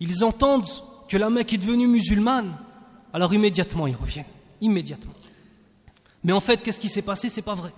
Ils 0.00 0.24
entendent 0.24 0.64
que 1.10 1.18
la 1.18 1.28
Mecque 1.28 1.52
est 1.52 1.58
devenue 1.58 1.86
musulmane, 1.86 2.56
alors 3.12 3.34
immédiatement 3.34 3.86
ils 3.86 3.96
reviennent, 3.96 4.24
immédiatement. 4.62 5.12
Mais 6.24 6.32
en 6.32 6.40
fait, 6.40 6.62
qu'est-ce 6.62 6.80
qui 6.80 6.88
s'est 6.88 7.02
passé? 7.02 7.28
C'est 7.28 7.42
pas 7.42 7.54
vrai. 7.54 7.74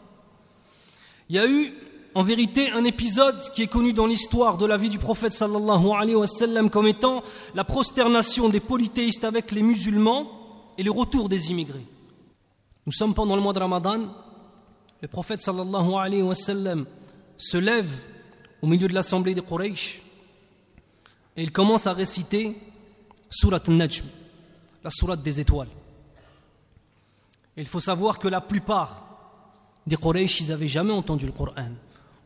Il 1.28 1.34
y 1.34 1.40
a 1.40 1.48
eu 1.48 1.74
en 2.14 2.22
vérité 2.22 2.70
un 2.70 2.84
épisode 2.84 3.40
qui 3.52 3.62
est 3.62 3.66
connu 3.66 3.92
dans 3.92 4.06
l'histoire 4.06 4.56
de 4.56 4.66
la 4.66 4.76
vie 4.76 4.88
du 4.88 4.98
prophète 4.98 5.32
sallallahu 5.32 5.90
alayhi 5.90 6.14
wa 6.14 6.26
sallam 6.26 6.70
comme 6.70 6.86
étant 6.86 7.22
la 7.54 7.64
prosternation 7.64 8.48
des 8.48 8.60
polythéistes 8.60 9.24
avec 9.24 9.50
les 9.50 9.62
musulmans 9.62 10.30
et 10.78 10.82
le 10.82 10.90
retour 10.90 11.28
des 11.28 11.50
immigrés. 11.50 11.86
Nous 12.86 12.92
sommes 12.92 13.14
pendant 13.14 13.34
le 13.34 13.42
mois 13.42 13.52
de 13.52 13.58
Ramadan, 13.58 14.00
le 15.00 15.08
prophète 15.08 15.40
sallallahu 15.40 15.94
alayhi 15.94 16.22
wa 16.22 16.34
sallam 16.34 16.86
se 17.36 17.56
lève 17.56 17.92
au 18.62 18.66
milieu 18.66 18.86
de 18.86 18.94
l'assemblée 18.94 19.34
des 19.34 19.42
Quraysh 19.42 20.00
et 21.36 21.42
il 21.42 21.50
commence 21.50 21.86
à 21.86 21.92
réciter 21.92 22.56
Surat 23.28 23.60
al-Najm, 23.66 24.06
la 24.84 24.90
sourate 24.90 25.22
des 25.22 25.40
étoiles. 25.40 25.68
il 27.56 27.66
faut 27.66 27.80
savoir 27.80 28.20
que 28.20 28.28
la 28.28 28.40
plupart 28.40 29.02
des 29.84 29.96
Quraysh, 29.96 30.40
ils 30.42 30.48
n'avaient 30.48 30.68
jamais 30.68 30.92
entendu 30.92 31.26
le 31.26 31.32
Coran. 31.32 31.72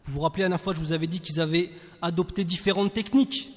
Vous 0.08 0.14
vous 0.14 0.20
rappelez, 0.22 0.44
la 0.44 0.50
dernière 0.50 0.62
fois, 0.62 0.74
je 0.74 0.80
vous 0.80 0.94
avais 0.94 1.08
dit 1.08 1.20
qu'ils 1.20 1.40
avaient 1.40 1.70
adopté 2.02 2.44
différentes 2.44 2.94
techniques. 2.94 3.52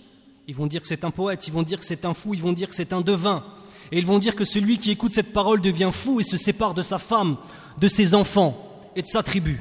Ils 0.47 0.55
vont 0.55 0.67
dire 0.67 0.81
que 0.81 0.87
c'est 0.87 1.05
un 1.05 1.11
poète, 1.11 1.47
ils 1.49 1.53
vont 1.53 1.63
dire 1.63 1.79
que 1.79 1.85
c'est 1.85 2.05
un 2.05 2.15
fou, 2.15 2.35
ils 2.35 2.43
vont 2.43 2.53
dire 2.53 2.69
que 2.69 2.75
c'est 2.75 2.93
un 2.93 3.01
devin. 3.01 3.43
Et 3.91 3.99
ils 3.99 4.07
vont 4.07 4.19
dire 4.19 4.35
que 4.37 4.45
celui 4.45 4.79
qui 4.79 4.91
écoute 4.91 5.13
cette 5.13 5.33
parole 5.33 5.61
devient 5.61 5.91
fou 5.93 6.21
et 6.21 6.25
se 6.25 6.37
sépare 6.37 6.75
de 6.75 6.83
sa 6.83 6.99
femme, 6.99 7.37
de 7.79 7.89
ses 7.89 8.15
enfants 8.15 8.57
et 8.95 9.03
de 9.03 9.07
sa 9.07 9.23
tribu. 9.23 9.61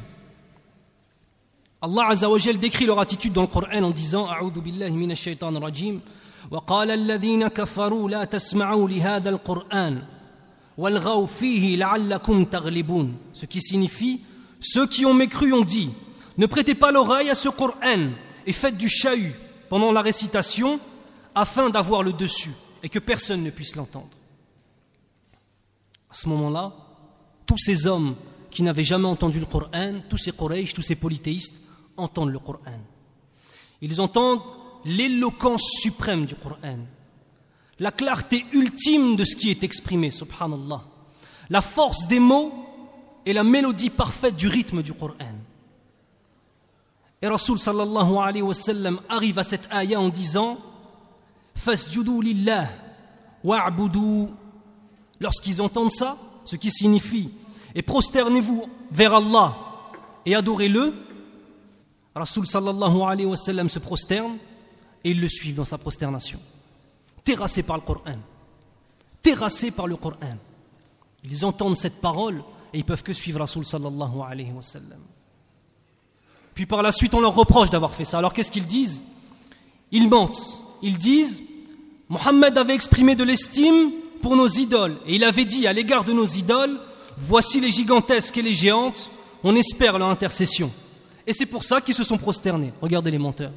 Allah 1.82 2.08
Azzawajal 2.10 2.58
décrit 2.58 2.86
leur 2.86 3.00
attitude 3.00 3.34
dans 3.34 3.42
le 3.42 3.48
Coran 3.48 3.84
en 3.84 3.92
disant 3.92 4.28
A'udhu 4.28 4.62
billahi 4.62 4.92
minash 4.96 5.22
shaitan 5.22 5.60
rajim 5.60 6.00
وقال 6.52 6.92
الذين 6.92 7.48
كفروا 7.48 8.10
لا 8.10 8.24
تسمعوا 8.24 8.90
لهذا 8.90 9.30
القرآن 9.30 10.04
والغوا 10.78 11.26
فيه 11.26 11.76
لعلكم 11.76 12.46
تغلبون 12.46 13.16
ce 13.34 13.46
qui 13.46 13.62
signifie 13.62 14.22
ceux 14.60 14.88
qui 14.88 15.06
ont 15.06 15.14
mécru 15.14 15.54
ont 15.54 15.64
dit 15.64 15.90
ne 16.39 16.47
prêtez 16.47 16.75
pas 16.75 16.93
l'oreille 16.93 17.31
à 17.31 17.35
ce 17.35 17.49
Coran 17.49 18.11
et 18.47 18.53
faites 18.53 18.77
du 18.77 18.89
chahut 18.89 19.35
pendant 19.69 19.93
la 19.93 20.03
récitation 20.03 20.81
afin 21.35 21.71
d'avoir 21.71 22.03
le 22.03 22.13
dessus 22.13 22.53
et 22.83 22.89
que 22.89 22.99
personne 22.99 23.43
ne 23.43 23.51
puisse 23.51 23.77
l'entendre. 23.77 24.09
À 26.11 26.15
ce 26.15 26.29
moment-là, 26.29 26.73
tous 27.47 27.59
ces 27.59 27.87
hommes 27.87 28.17
qui 28.51 28.63
n'avaient 28.63 28.85
jamais 28.85 29.07
entendu 29.07 29.39
le 29.39 29.47
Coran, 29.47 30.01
tous 30.09 30.19
ces 30.19 30.33
Quraysh, 30.33 30.73
tous 30.73 30.83
ces 30.83 30.97
polythéistes, 30.97 31.61
entendent 31.97 32.33
le 32.33 32.39
Coran. 32.39 32.81
Ils 33.81 34.01
entendent 34.01 34.43
l'éloquence 34.85 35.63
suprême 35.81 36.27
du 36.27 36.35
Coran, 36.35 36.79
la 37.79 37.93
clarté 37.93 38.45
ultime 38.53 39.17
de 39.17 39.25
ce 39.25 39.37
qui 39.37 39.51
est 39.51 39.63
exprimé, 39.63 40.11
subhanallah, 40.11 40.83
la 41.49 41.61
force 41.61 42.07
des 42.09 42.19
mots 42.19 42.53
et 43.25 43.33
la 43.33 43.45
mélodie 43.45 43.91
parfaite 43.91 44.37
du 44.37 44.49
rythme 44.49 44.83
du 44.83 44.93
Coran. 44.93 45.37
Et 47.23 47.29
Rasul 47.29 47.59
sallallahu 47.59 48.17
alayhi 48.17 48.43
wa 48.43 48.55
sallam 48.55 49.01
arrive 49.09 49.39
à 49.39 49.45
cette 49.45 49.71
ayah 49.73 50.01
en 50.01 50.09
disant 50.09 50.59
Fasjudu 51.55 52.23
lillah 52.23 52.69
wa'budu. 53.45 54.29
Lorsqu'ils 55.21 55.61
entendent 55.61 55.91
ça, 55.91 56.17
ce 56.45 56.57
qui 56.57 56.71
signifie 56.71 57.31
et 57.75 57.83
prosternez-vous 57.83 58.67
vers 58.91 59.15
Allah 59.15 59.57
et 60.25 60.35
adorez-le, 60.35 60.95
Rasul 62.15 62.47
sallallahu 62.47 63.03
alayhi 63.03 63.29
wa 63.29 63.37
sallam 63.37 63.69
se 63.69 63.79
prosterne 63.79 64.39
et 65.05 65.11
ils 65.11 65.21
le 65.21 65.29
suivent 65.29 65.57
dans 65.57 65.65
sa 65.65 65.79
prosternation. 65.79 66.41
Terrassés 67.23 67.63
par 67.63 67.77
le 67.77 67.83
Coran. 67.83 68.19
Terrassés 69.23 69.71
par 69.71 69.87
le 69.87 69.97
Coran. 69.97 70.39
Ils 71.25 71.45
entendent 71.45 71.77
cette 71.77 72.01
parole 72.01 72.43
et 72.73 72.79
ils 72.79 72.85
peuvent 72.85 73.03
que 73.03 73.13
suivre 73.13 73.41
Rasul 73.41 73.67
sallallahu 73.67 74.23
alayhi 74.27 74.53
wa 74.53 74.63
sallam. 74.63 75.01
Puis 76.55 76.67
par 76.67 76.83
la 76.83 76.93
suite, 76.93 77.15
on 77.15 77.21
leur 77.21 77.35
reproche 77.35 77.71
d'avoir 77.71 77.95
fait 77.95 78.05
ça. 78.05 78.19
Alors 78.19 78.33
qu'est-ce 78.33 78.51
qu'ils 78.51 78.67
disent? 78.67 79.03
Ils 79.93 80.09
mentent. 80.09 80.65
Ils 80.83 80.99
disent 80.99 81.43
Mohammed 82.09 82.57
avait 82.59 82.75
exprimé 82.75 83.15
de 83.15 83.25
l'estime 83.25 83.93
pour 84.21 84.37
nos 84.37 84.49
idoles. 84.49 84.97
Et 85.07 85.17
il 85.17 85.25
avait 85.25 85.45
dit 85.45 85.67
à 85.67 85.73
l'égard 85.73 86.05
de 86.05 86.13
nos 86.13 86.27
idoles 86.27 86.79
Voici 87.17 87.61
les 87.61 87.71
gigantesques 87.71 88.39
et 88.39 88.43
les 88.43 88.55
géantes, 88.55 89.11
on 89.45 89.55
espère 89.55 89.99
leur 89.99 90.09
intercession. 90.09 90.71
Et 91.27 91.33
c'est 91.33 91.47
pour 91.47 91.65
ça 91.65 91.81
qu'ils 91.81 91.95
se 91.95 92.05
sont 92.05 92.17
prosternés. 92.17 92.73
Regardez 92.81 93.11
les 93.11 93.19
menteurs. 93.19 93.53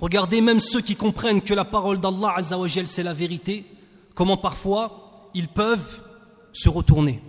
Regardez 0.00 0.40
même 0.40 0.60
ceux 0.60 0.80
qui 0.80 0.96
comprennent 0.96 1.42
que 1.42 1.54
la 1.54 1.64
parole 1.64 2.00
d'Allah 2.00 2.34
Azzawajal 2.36 2.88
c'est 2.88 3.02
la 3.02 3.12
vérité, 3.12 3.66
comment 4.14 4.36
parfois 4.36 5.30
ils 5.34 5.48
peuvent 5.48 6.02
se 6.52 6.68
retourner 6.68 7.22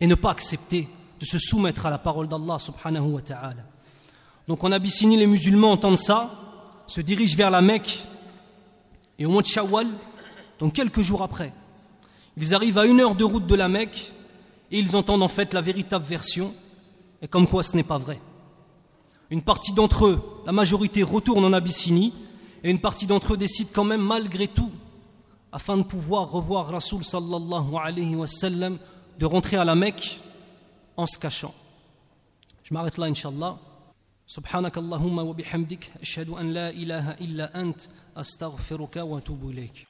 et 0.00 0.06
ne 0.06 0.14
pas 0.16 0.30
accepter 0.30 0.88
de 1.20 1.24
se 1.24 1.38
soumettre 1.38 1.86
à 1.86 1.90
la 1.90 1.98
parole 1.98 2.28
d'Allah 2.28 2.58
subhanahu 2.58 3.12
wa 3.12 3.22
ta'ala. 3.22 3.71
Donc 4.48 4.64
en 4.64 4.72
Abyssinie, 4.72 5.16
les 5.16 5.26
musulmans 5.26 5.72
entendent 5.72 5.98
ça, 5.98 6.30
se 6.86 7.00
dirigent 7.00 7.36
vers 7.36 7.50
la 7.50 7.62
Mecque, 7.62 8.04
et 9.18 9.26
au 9.26 9.30
mois 9.30 9.42
de 9.42 9.46
Shawwal, 9.46 9.86
donc 10.58 10.74
quelques 10.74 11.02
jours 11.02 11.22
après, 11.22 11.52
ils 12.36 12.54
arrivent 12.54 12.78
à 12.78 12.86
une 12.86 13.00
heure 13.00 13.14
de 13.14 13.24
route 13.24 13.46
de 13.46 13.54
la 13.54 13.68
Mecque, 13.68 14.12
et 14.70 14.78
ils 14.78 14.96
entendent 14.96 15.22
en 15.22 15.28
fait 15.28 15.54
la 15.54 15.60
véritable 15.60 16.04
version, 16.04 16.52
et 17.20 17.28
comme 17.28 17.46
quoi 17.46 17.62
ce 17.62 17.76
n'est 17.76 17.82
pas 17.82 17.98
vrai. 17.98 18.20
Une 19.30 19.42
partie 19.42 19.72
d'entre 19.72 20.06
eux, 20.06 20.42
la 20.44 20.52
majorité, 20.52 21.02
retourne 21.02 21.44
en 21.44 21.52
Abyssinie, 21.52 22.12
et 22.64 22.70
une 22.70 22.80
partie 22.80 23.06
d'entre 23.06 23.34
eux 23.34 23.36
décide 23.36 23.68
quand 23.72 23.84
même 23.84 24.02
malgré 24.02 24.48
tout, 24.48 24.70
afin 25.52 25.76
de 25.76 25.82
pouvoir 25.82 26.30
revoir 26.30 26.68
Rasul 26.68 27.04
sallallahu 27.04 27.76
alayhi 27.82 28.14
wa 28.14 28.26
sallam, 28.26 28.78
de 29.18 29.26
rentrer 29.26 29.56
à 29.56 29.64
la 29.64 29.74
Mecque 29.74 30.20
en 30.96 31.06
se 31.06 31.18
cachant. 31.18 31.54
Je 32.64 32.72
m'arrête 32.74 32.98
là, 32.98 33.06
Inch'Allah. 33.06 33.56
سبحانك 34.31 34.77
اللهم 34.77 35.17
وبحمدك 35.17 35.91
أشهد 36.01 36.29
أن 36.29 36.53
لا 36.53 36.69
إله 36.69 37.11
إلا 37.11 37.61
أنت 37.61 37.81
أستغفرك 38.17 38.95
وأتوب 38.95 39.49
إليك 39.49 39.87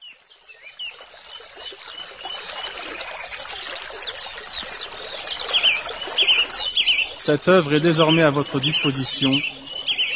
Cette 7.18 7.48
œuvre 7.48 7.74
est 7.74 7.80
désormais 7.80 8.22
à 8.22 8.30
votre 8.30 8.58
disposition. 8.58 9.32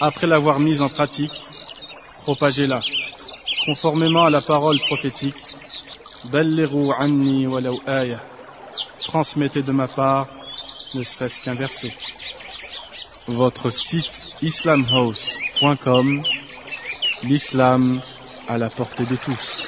Après 0.01 0.27
l'avoir 0.27 0.61
mise 0.61 0.81
en 0.81 0.88
pratique, 0.88 1.33
propagez-la. 2.23 2.81
Conformément 3.67 4.25
à 4.25 4.31
la 4.31 4.41
parole 4.41 4.79
prophétique, 4.87 5.37
Balliru 6.31 6.91
anni 6.97 7.47
walau 7.47 7.81
aya. 7.87 8.23
Transmettez 9.03 9.62
de 9.62 9.73
ma 9.73 9.88
part, 9.88 10.27
ne 10.95 11.03
serait-ce 11.03 11.43
qu'un 11.43 11.55
verset 11.55 11.93
votre 13.28 13.72
site 13.72 14.30
islamhouse.com, 14.42 16.24
l'islam 17.24 18.02
à 18.48 18.58
la 18.58 18.70
portée 18.70 19.06
de 19.06 19.16
tous. 19.16 19.68